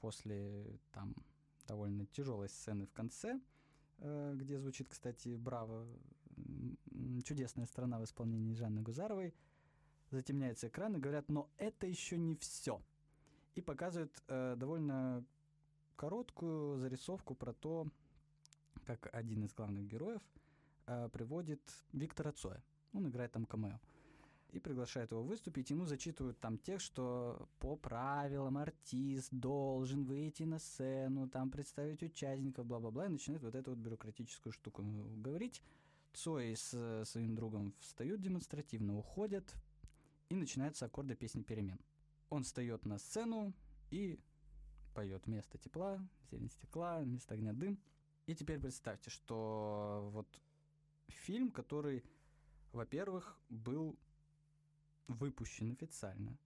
[0.00, 1.14] после там
[1.66, 3.40] довольно тяжелой сцены в конце,
[3.98, 5.86] э, где звучит, кстати, «Браво»,
[7.24, 9.34] «Чудесная страна» в исполнении Жанны Гузаровой,
[10.10, 12.80] затемняется экран и говорят, но это еще не все.
[13.54, 15.24] И показывают э, довольно
[16.00, 17.86] короткую зарисовку про то,
[18.86, 20.22] как один из главных героев
[20.86, 21.60] э, приводит
[21.92, 22.64] Виктора Цоя.
[22.94, 23.78] Он играет там камео
[24.48, 25.68] и приглашают его выступить.
[25.68, 32.64] Ему зачитывают там текст, что по правилам артист должен выйти на сцену, там представить участников,
[32.64, 34.82] бла-бла-бла, и начинает вот эту вот бюрократическую штуку
[35.18, 35.62] говорить.
[36.14, 39.54] Цой с своим другом встают демонстративно, уходят,
[40.30, 41.78] и начинаются аккорды песни «Перемен».
[42.30, 43.52] Он встает на сцену
[43.90, 44.18] и
[44.90, 45.98] поет «Место тепла»,
[46.30, 47.78] «Зелень стекла», «Место огня дым».
[48.26, 50.28] И теперь представьте, что вот
[51.08, 52.04] фильм, который,
[52.72, 53.98] во-первых, был
[55.08, 56.38] выпущен официально,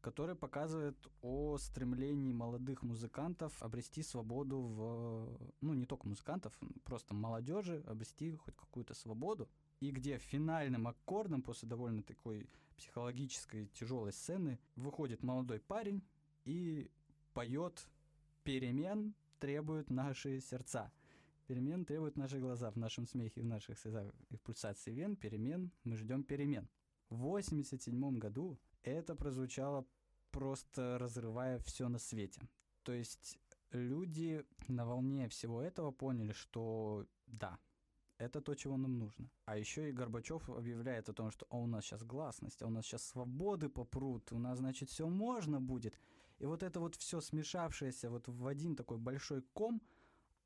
[0.00, 5.52] который показывает о стремлении молодых музыкантов обрести свободу в...
[5.60, 9.48] Ну, не только музыкантов, просто молодежи обрести хоть какую-то свободу.
[9.80, 16.02] И где финальным аккордом после довольно такой психологической тяжелой сцены выходит молодой парень
[16.44, 16.90] и
[17.34, 17.86] поет
[18.44, 20.92] «Перемен требуют наши сердца».
[21.46, 25.16] Перемен требуют наши глаза в нашем смехе, в наших слезах, в пульсации вен.
[25.16, 26.68] Перемен, мы ждем перемен.
[27.10, 29.84] В 87 году это прозвучало
[30.30, 32.40] просто разрывая все на свете.
[32.82, 33.38] То есть
[33.72, 37.58] люди на волне всего этого поняли, что да,
[38.18, 39.30] это то, чего нам нужно.
[39.44, 42.70] А еще и Горбачев объявляет о том, что а у нас сейчас гласность, а у
[42.70, 45.98] нас сейчас свободы попрут, у нас, значит, все можно будет.
[46.44, 49.80] И вот это вот все смешавшееся вот в один такой большой ком–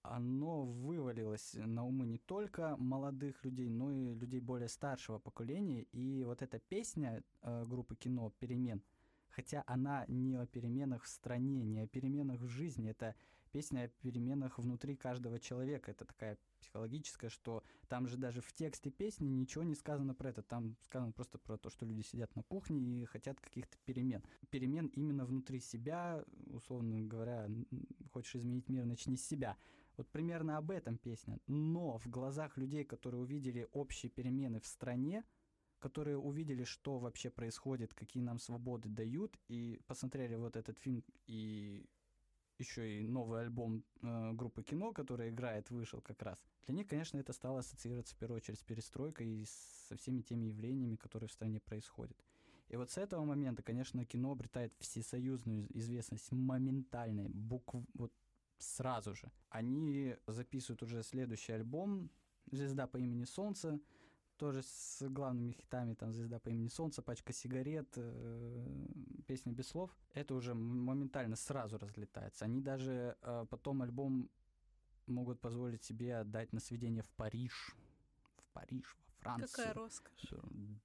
[0.03, 5.83] оно вывалилось на умы не только молодых людей, но и людей более старшего поколения.
[5.93, 8.83] И вот эта песня э, группы кино «Перемен»,
[9.29, 13.15] хотя она не о переменах в стране, не о переменах в жизни, это
[13.49, 15.91] песня о переменах внутри каждого человека.
[15.91, 20.43] Это такая психологическая, что там же даже в тексте песни ничего не сказано про это.
[20.43, 24.23] Там сказано просто про то, что люди сидят на кухне и хотят каких-то перемен.
[24.51, 27.49] Перемен именно внутри себя, условно говоря,
[28.13, 29.57] хочешь изменить мир, начни с себя.
[29.97, 31.41] Вот примерно об этом песня.
[31.47, 35.25] Но в глазах людей, которые увидели общие перемены в стране,
[35.79, 41.87] которые увидели, что вообще происходит, какие нам свободы дают, и посмотрели вот этот фильм и
[42.59, 46.43] еще и новый альбом э, группы кино, который играет, вышел как раз.
[46.67, 49.47] Для них, конечно, это стало ассоциироваться в первую очередь с перестройкой и
[49.89, 52.17] со всеми теми явлениями, которые в стране происходят.
[52.69, 58.13] И вот с этого момента, конечно, кино обретает всесоюзную известность моментально, букв, вот
[58.59, 59.31] сразу же.
[59.49, 62.11] Они записывают уже следующий альбом
[62.51, 63.81] «Звезда по имени Солнце»,
[64.39, 68.87] тоже с главными хитами, там «Звезда по имени Солнце», «Пачка сигарет», э,
[69.27, 69.91] «Песня без слов».
[70.15, 72.45] Это уже моментально сразу разлетается.
[72.45, 74.31] Они даже э, потом альбом
[75.07, 77.75] могут позволить себе отдать на сведение в Париж.
[78.37, 79.49] В Париж, во Францию.
[79.49, 80.35] Какая роскошь.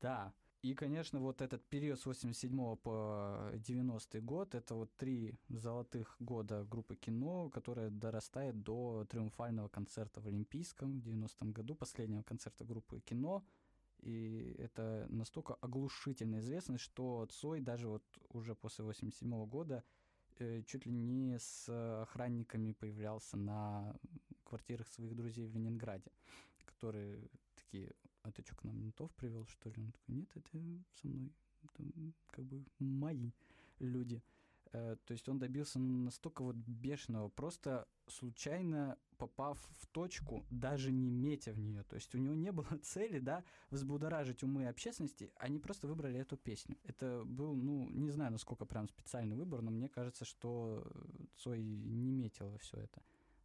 [0.01, 0.33] Да.
[0.63, 6.63] И, конечно, вот этот период с 87 по 90 год, это вот три золотых года
[6.63, 13.01] группы кино, которая дорастает до триумфального концерта в Олимпийском в 90-м году, последнего концерта группы
[13.01, 13.43] кино.
[14.03, 19.83] И это настолько оглушительная известность, что Цой даже вот уже после 87 года
[20.39, 21.67] э, чуть ли не с
[22.03, 23.97] охранниками появлялся на
[24.45, 26.11] квартирах своих друзей в Ленинграде,
[26.65, 27.91] которые такие
[28.23, 29.81] а ты что, к нам ментов привел, что ли?
[29.81, 30.49] Он такой, нет, это
[31.01, 31.83] со мной, это
[32.31, 33.31] как бы мои
[33.79, 34.23] люди.
[34.71, 41.11] Э, то есть он добился настолько вот бешеного, просто случайно попав в точку, даже не
[41.11, 41.83] метя в нее.
[41.83, 46.37] То есть у него не было цели, да, взбудоражить умы общественности, они просто выбрали эту
[46.37, 46.77] песню.
[46.83, 50.85] Это был, ну, не знаю, насколько прям специальный выбор, но мне кажется, что
[51.35, 53.01] Цой не метил все это.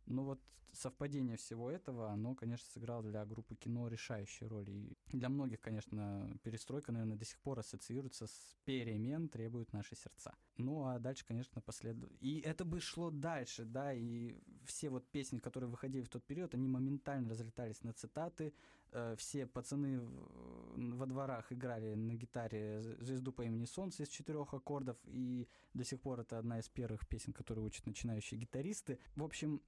[0.08, 0.40] Но вот
[0.72, 4.68] совпадение всего этого, оно, конечно, сыграло для группы кино решающую роль.
[4.70, 10.34] И для многих, конечно, перестройка, наверное, до сих пор ассоциируется с перемен требуют наши сердца.
[10.56, 12.12] Ну, а дальше, конечно, последует.
[12.20, 16.54] И это бы шло дальше, да, и все вот песни, которые выходили в тот период,
[16.54, 18.52] они моментально разлетались на цитаты.
[18.92, 24.96] Э, все пацаны во дворах играли на гитаре «Звезду по имени Солнце» из четырех аккордов,
[25.04, 28.98] и до сих пор это одна из первых песен, которые учат начинающие гитаристы.
[29.16, 29.60] В общем,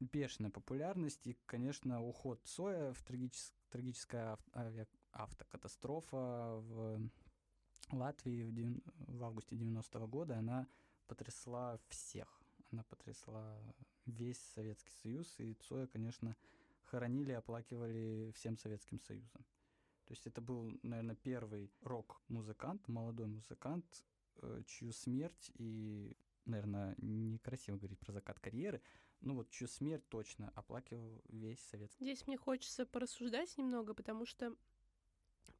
[0.00, 3.54] бешеная популярность и, конечно, уход Цоя в трагичес...
[3.70, 4.86] трагическая авто...
[5.12, 7.10] автокатастрофа в
[7.92, 10.66] Латвии в, в августе 90-го года, она
[11.06, 12.40] потрясла всех.
[12.70, 13.58] Она потрясла
[14.06, 16.36] весь Советский Союз, и Цоя, конечно,
[16.84, 19.44] хоронили, оплакивали всем Советским Союзом.
[20.06, 24.04] То есть это был, наверное, первый рок-музыкант, молодой музыкант,
[24.42, 28.82] э, чью смерть и, наверное, некрасиво говорить про закат карьеры,
[29.20, 34.54] ну вот чью смерть точно оплакивал весь Советский Здесь мне хочется порассуждать немного, потому что,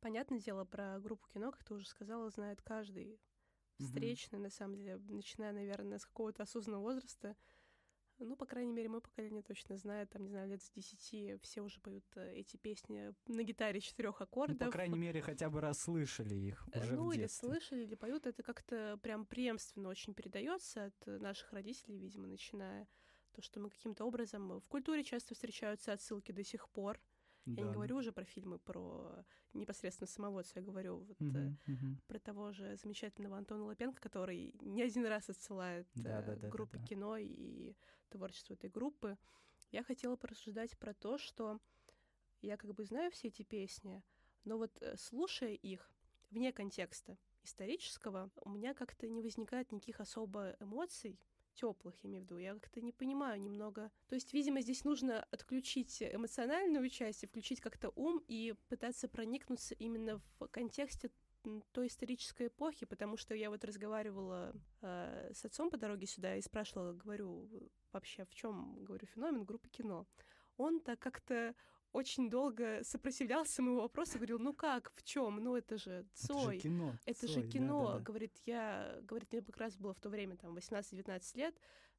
[0.01, 3.21] понятное дело, про группу кино, как ты уже сказала, знает каждый
[3.79, 4.43] встречный, mm-hmm.
[4.43, 7.37] на самом деле, начиная, наверное, с какого-то осознанного возраста,
[8.25, 11.63] ну, по крайней мере, мое поколение точно знает, там, не знаю, лет с десяти все
[11.63, 14.59] уже поют э, эти песни на гитаре четырех аккордов.
[14.61, 17.49] Ну, по крайней мере, хотя бы раз слышали их э, уже Ну, в или детстве.
[17.49, 18.27] слышали, или поют.
[18.27, 22.87] Это как-то прям преемственно очень передается от наших родителей, видимо, начиная
[23.33, 24.61] то, что мы каким-то образом...
[24.61, 27.01] В культуре часто встречаются отсылки до сих пор.
[27.47, 27.63] Да.
[27.63, 29.25] Я не говорю уже про фильмы про
[29.55, 31.97] непосредственно самого я говорю вот uh-huh, uh-huh.
[32.07, 36.77] про того же замечательного Антона Лапенко, который не один раз отсылает да, да, да, группы
[36.77, 36.87] да, да.
[36.87, 37.75] кино и
[38.11, 39.19] творчество этой группы.
[39.73, 41.61] Я хотела порассуждать про то, что
[42.43, 44.03] я как бы знаю все эти песни,
[44.45, 45.91] но вот э, слушая их
[46.31, 51.19] вне контекста исторического, у меня как-то не возникает никаких особо эмоций,
[51.55, 52.39] теплых, я имею в виду.
[52.39, 53.91] Я как-то не понимаю немного.
[54.09, 59.75] То есть, видимо, здесь нужно отключить эмоциональную часть и включить как-то ум и пытаться проникнуться
[59.75, 61.11] именно в контексте
[61.73, 66.43] той исторической эпохи, потому что я вот разговаривала э, с отцом по дороге сюда и
[66.43, 67.49] спрашивала, говорю,
[67.93, 70.07] вообще в чем, говорю, феномен группы кино.
[70.57, 71.55] Он так как-то
[71.93, 76.53] очень долго сопротивлялся моему вопросу, говорил, ну как, в чем, ну это же Цой, это
[76.55, 77.87] же кино, это Цой, же кино.
[77.87, 78.05] Да, да, да.
[78.05, 81.57] говорит, я, говорит, мне как раз было в то время там 18-19 лет,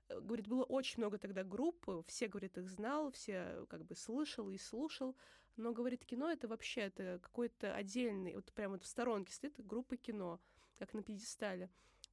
[0.10, 4.50] э, говорит, было очень много тогда групп, все, говорит, их знал, все как бы слышал
[4.50, 5.16] и слушал,
[5.58, 9.98] но, говорит, кино это вообще это какой-то отдельный, вот прямо вот в сторонке стоит группа
[9.98, 10.40] кино,
[10.78, 11.70] как на пьедестале.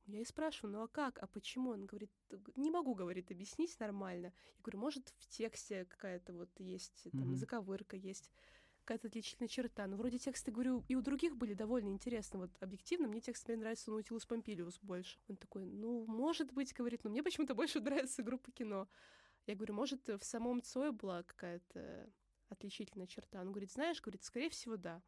[0.09, 1.71] Я и спрашиваю, ну а как, а почему?
[1.71, 2.11] Он говорит,
[2.57, 4.33] не могу, говорит, объяснить нормально.
[4.57, 7.35] Я говорю, может, в тексте какая-то вот есть, там, mm-hmm.
[7.35, 8.31] заковырка есть,
[8.85, 9.87] какая-то отличительная черта.
[9.87, 12.39] Но вроде тексты, говорю, и у других были довольно интересны.
[12.39, 15.19] Вот объективно мне текст, мне нравится Наутилус Помпилиус больше.
[15.29, 18.89] Он такой, ну, может быть, говорит, но мне почему-то больше нравится группа кино.
[19.47, 22.11] Я говорю, может, в самом Цое была какая-то
[22.49, 23.43] отличительная черта?
[23.43, 25.03] Он говорит, знаешь, говорит, скорее всего, да.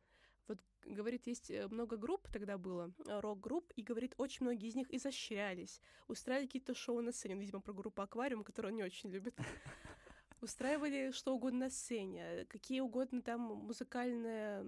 [0.50, 4.74] Вот, говорит, есть э, много групп тогда было, э, рок-групп, и, говорит, очень многие из
[4.74, 9.10] них изощрялись, устраивали какие-то шоу на сцене, видимо, про группу «Аквариум», которую он не очень
[9.10, 9.32] любит.
[10.40, 14.64] Устраивали что угодно на сцене, какие угодно там музыкальные,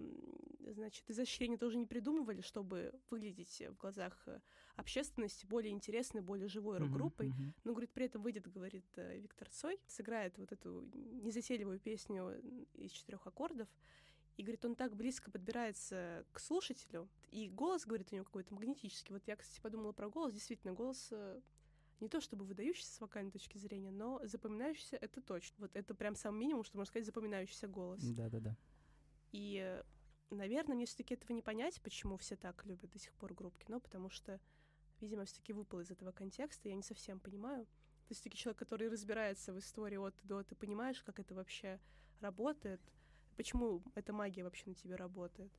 [0.69, 4.39] значит, изощрения тоже не придумывали, чтобы выглядеть в глазах э,
[4.77, 7.31] общественности более интересной, более живой рок-группой.
[7.31, 7.55] Uh-huh, uh-huh.
[7.65, 12.41] Но, говорит, при этом выйдет, говорит Виктор Цой, сыграет вот эту незатейливую песню
[12.75, 13.69] из четырех аккордов,
[14.37, 19.13] и, говорит, он так близко подбирается к слушателю, и голос, говорит, у него какой-то магнетический.
[19.13, 20.33] Вот я, кстати, подумала про голос.
[20.33, 21.41] Действительно, голос э,
[22.01, 25.57] не то чтобы выдающийся с вокальной точки зрения, но запоминающийся— это точно.
[25.59, 28.03] Вот это прям сам минимум, что можно сказать, запоминающийся голос.
[28.03, 28.57] Да-да-да.
[29.33, 29.83] И,
[30.31, 33.59] наверное, мне все таки этого не понять, почему все так любят до сих пор группу
[33.59, 34.41] кино, потому что,
[35.01, 37.67] видимо, все таки выпал из этого контекста, я не совсем понимаю.
[38.09, 41.35] Ты все таки человек, который разбирается в истории от и до, ты понимаешь, как это
[41.35, 41.79] вообще
[42.21, 42.81] работает—
[43.37, 45.53] почему эта магия вообще на тебе работает.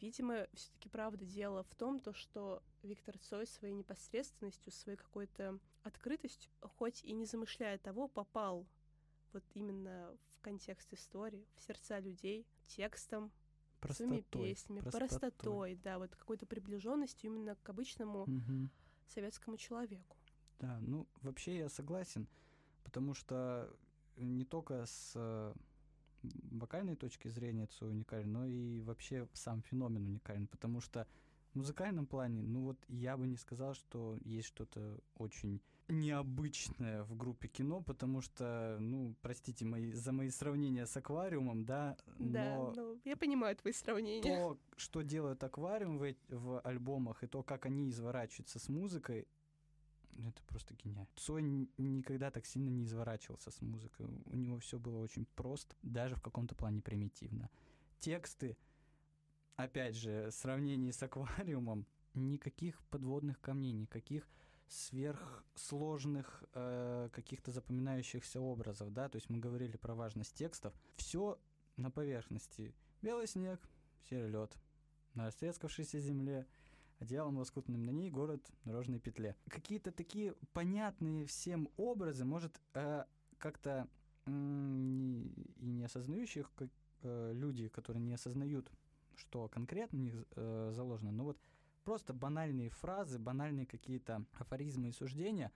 [0.00, 6.50] Видимо, все-таки правда дело в том, то, что Виктор Цой своей непосредственностью, своей какой-то открытостью,
[6.60, 8.66] хоть и не замышляя того, попал
[9.32, 13.30] вот именно в контекст истории, в сердца людей, текстом,
[13.80, 15.08] простотой, своими песнями, простотой.
[15.08, 18.70] простотой, да, вот какой-то приближенностью именно к обычному угу.
[19.08, 20.16] советскому человеку.
[20.58, 22.28] Да, ну вообще я согласен,
[22.84, 23.74] потому что
[24.16, 25.54] не только с
[26.58, 31.06] вокальной точки зрения Цой уникален, но и вообще сам феномен уникален, потому что
[31.52, 37.16] в музыкальном плане, ну вот я бы не сказал, что есть что-то очень необычное в
[37.16, 42.72] группе кино, потому что, ну, простите мои, за мои сравнения с аквариумом, да, да, но
[42.74, 44.22] ну, я понимаю твои сравнения.
[44.22, 49.26] То, что делают аквариум в, в альбомах, и то, как они изворачиваются с музыкой,
[50.18, 51.08] это просто гениально.
[51.16, 54.06] Цой никогда так сильно не изворачивался с музыкой.
[54.26, 57.50] У него все было очень просто, даже в каком-то плане примитивно.
[57.98, 58.56] Тексты,
[59.56, 64.28] опять же, в сравнении с аквариумом, никаких подводных камней, никаких
[64.68, 70.74] сверхсложных э, каких-то запоминающихся образов, да, то есть мы говорили про важность текстов.
[70.96, 71.38] Все
[71.76, 72.74] на поверхности.
[73.02, 73.60] Белый снег,
[74.08, 74.56] серый лед,
[75.14, 76.46] на растрескавшейся земле,
[77.04, 79.36] одеялом лоскутным на ней город дорожной петле.
[79.48, 83.04] Какие-то такие понятные всем образы, может, э,
[83.38, 83.88] как-то
[84.26, 85.26] не,
[85.58, 86.70] и не осознающих как,
[87.02, 88.70] э, люди, которые не осознают,
[89.16, 91.38] что конкретно у них э, заложено, но вот
[91.84, 95.52] просто банальные фразы, банальные какие-то афоризмы и суждения,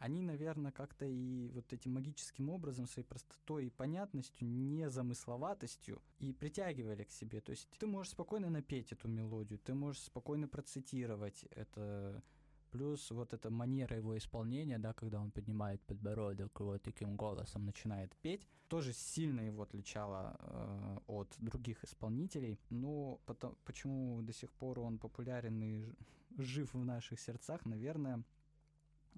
[0.00, 7.04] они, наверное, как-то и вот этим магическим образом, своей простотой и понятностью, незамысловатостью и притягивали
[7.04, 7.40] к себе.
[7.40, 12.22] То есть ты можешь спокойно напеть эту мелодию, ты можешь спокойно процитировать это,
[12.70, 17.66] плюс вот эта манера его исполнения, да, когда он поднимает подбородок и вот таким голосом
[17.66, 22.58] начинает петь, тоже сильно его отличало э, от других исполнителей.
[22.70, 25.92] Но потом, почему до сих пор он популярен и
[26.38, 28.24] жив в наших сердцах, наверное,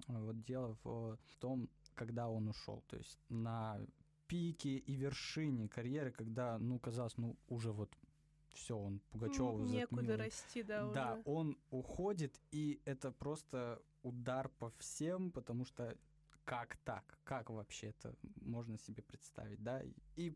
[0.07, 2.83] вот дело в том, когда он ушел.
[2.87, 3.79] То есть на
[4.27, 7.95] пике и вершине карьеры, когда, ну, казалось, ну, уже вот
[8.53, 10.17] все, он Пугачеву М, Некуда затмил.
[10.17, 11.23] расти, да, Да, уже.
[11.25, 15.97] он уходит, и это просто удар по всем, потому что
[16.45, 17.17] как так?
[17.23, 19.81] Как вообще это можно себе представить, да?
[20.17, 20.35] И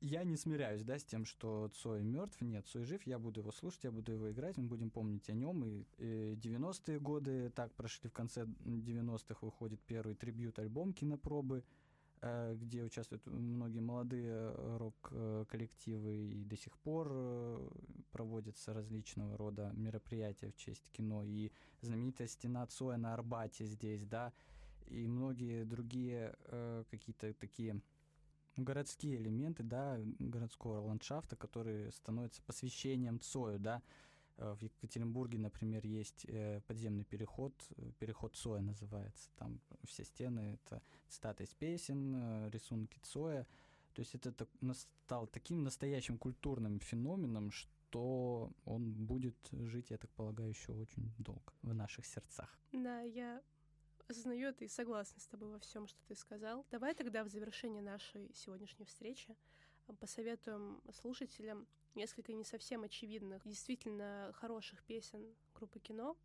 [0.00, 2.40] я не смиряюсь, да, с тем, что Цой мертв.
[2.40, 5.34] Нет, Цой жив, я буду его слушать, я буду его играть, мы будем помнить о
[5.34, 5.64] нем.
[5.64, 11.64] И, э, 90-е годы так прошли, в конце 90-х выходит первый трибьют-альбом кинопробы,
[12.20, 17.70] э, где участвуют многие молодые э, рок-коллективы, и до сих пор
[18.10, 21.22] проводятся различного рода мероприятия в честь кино.
[21.24, 24.32] И знаменитая стена Цоя на Арбате здесь, да,
[24.86, 26.36] и многие другие
[26.90, 27.80] какие-то такие
[28.56, 33.82] городские элементы, да, городского ландшафта, которые становятся посвящением Цою, да.
[34.38, 39.30] Э, В Екатеринбурге, например, есть э, подземный переход, э, переход Цоя называется.
[39.36, 43.46] Там все стены это цитаты из песен, рисунки Цоя.
[43.94, 44.48] То есть это так-
[45.04, 51.52] стал таким настоящим культурным феноменом, что он будет жить, я так полагаю, еще очень долго
[51.62, 52.58] в наших сердцах.
[52.72, 53.40] Да, я
[54.08, 56.64] осознаю это и согласна с тобой во всем, что ты сказал.
[56.70, 59.36] Давай тогда в завершение нашей сегодняшней встречи
[59.86, 66.16] а, посоветуем слушателям несколько не совсем очевидных, действительно хороших песен группы кино,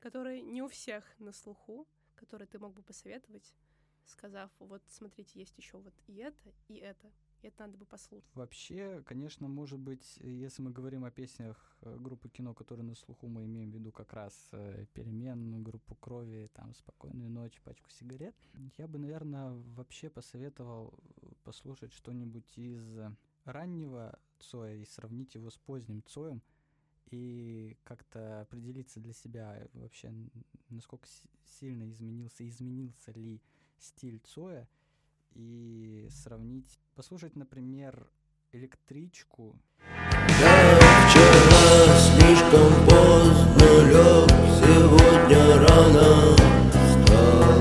[0.00, 3.54] которые не у всех на слуху, которые ты мог бы посоветовать,
[4.04, 7.12] сказав, вот смотрите, есть еще вот и это, и это.
[7.42, 8.30] И это надо бы послушать.
[8.34, 13.26] Вообще, конечно, может быть, если мы говорим о песнях э, группы кино, которые на слуху,
[13.26, 18.36] мы имеем в виду как раз э, перемен, группу крови, там «Спокойную ночь», пачку сигарет.
[18.78, 20.94] Я бы, наверное, вообще посоветовал
[21.42, 22.84] послушать что-нибудь из
[23.44, 26.42] раннего Цоя и сравнить его с поздним Цоем,
[27.10, 30.14] и как-то определиться для себя вообще,
[30.68, 33.40] насколько си- сильно изменился, изменился ли
[33.78, 34.68] стиль Цоя,
[35.34, 38.06] и сравнить, послушать, например,
[38.52, 39.56] электричку.
[41.08, 44.30] Вчера слишком поздно лег,
[44.60, 46.08] сегодня рано
[46.72, 47.60] встал.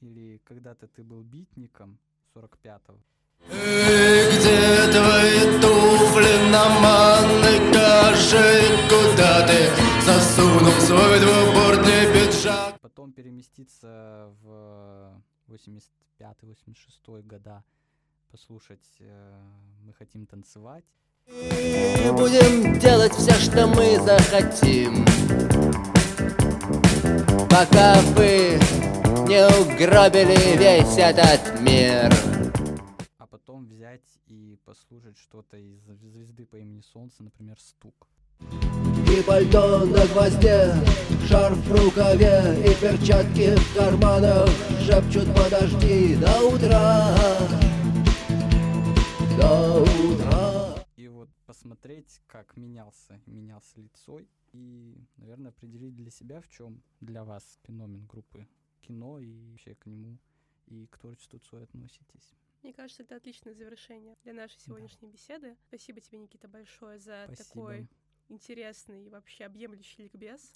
[0.00, 1.98] Или когда-то ты был битником
[2.34, 2.98] 45-го.
[3.48, 8.44] Где твои туфли на манной каше?
[8.88, 9.70] Куда ты
[10.04, 12.80] засунул свой двубортный пиджак?
[12.80, 17.62] Потом переместиться в 85-86 года,
[18.30, 19.40] послушать э,
[19.84, 20.84] «Мы хотим танцевать».
[21.26, 25.04] И будем делать все, что мы захотим
[27.48, 28.58] Пока вы
[29.28, 32.10] не угробили весь этот мир
[33.18, 38.08] а потом взять и послушать что-то из звезды по имени Солнце, например, «Стук».
[39.12, 40.74] И пальто на гвозде,
[41.28, 44.48] шарф в рукаве И перчатки в карманах
[44.80, 47.14] шепчут подожди до утра
[49.38, 56.48] До утра И вот посмотреть, как менялся, менялся лицой, и, наверное, определить для себя, в
[56.48, 58.46] чем для вас феномен группы
[58.82, 60.18] кино и вообще к нему
[60.66, 62.34] и к творчеству Цоя относитесь.
[62.62, 65.56] Мне кажется, это отличное завершение для нашей сегодняшней беседы.
[65.68, 67.48] Спасибо тебе, Никита, большое за Спасибо.
[67.48, 67.88] такой
[68.28, 70.54] интересный и вообще объемлющий ликбез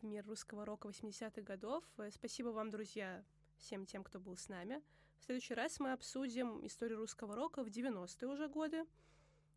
[0.00, 1.84] в мир русского рока 80-х годов.
[1.98, 3.24] Э, Спасибо вам, друзья,
[3.56, 4.82] всем тем, кто был с нами.
[5.18, 8.84] В следующий раз мы обсудим историю русского рока в 90-е уже годы.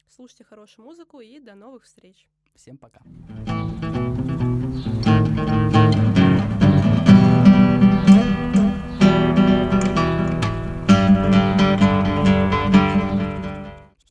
[0.07, 2.27] Слушайте хорошую музыку и до новых встреч.
[2.55, 3.01] Всем пока.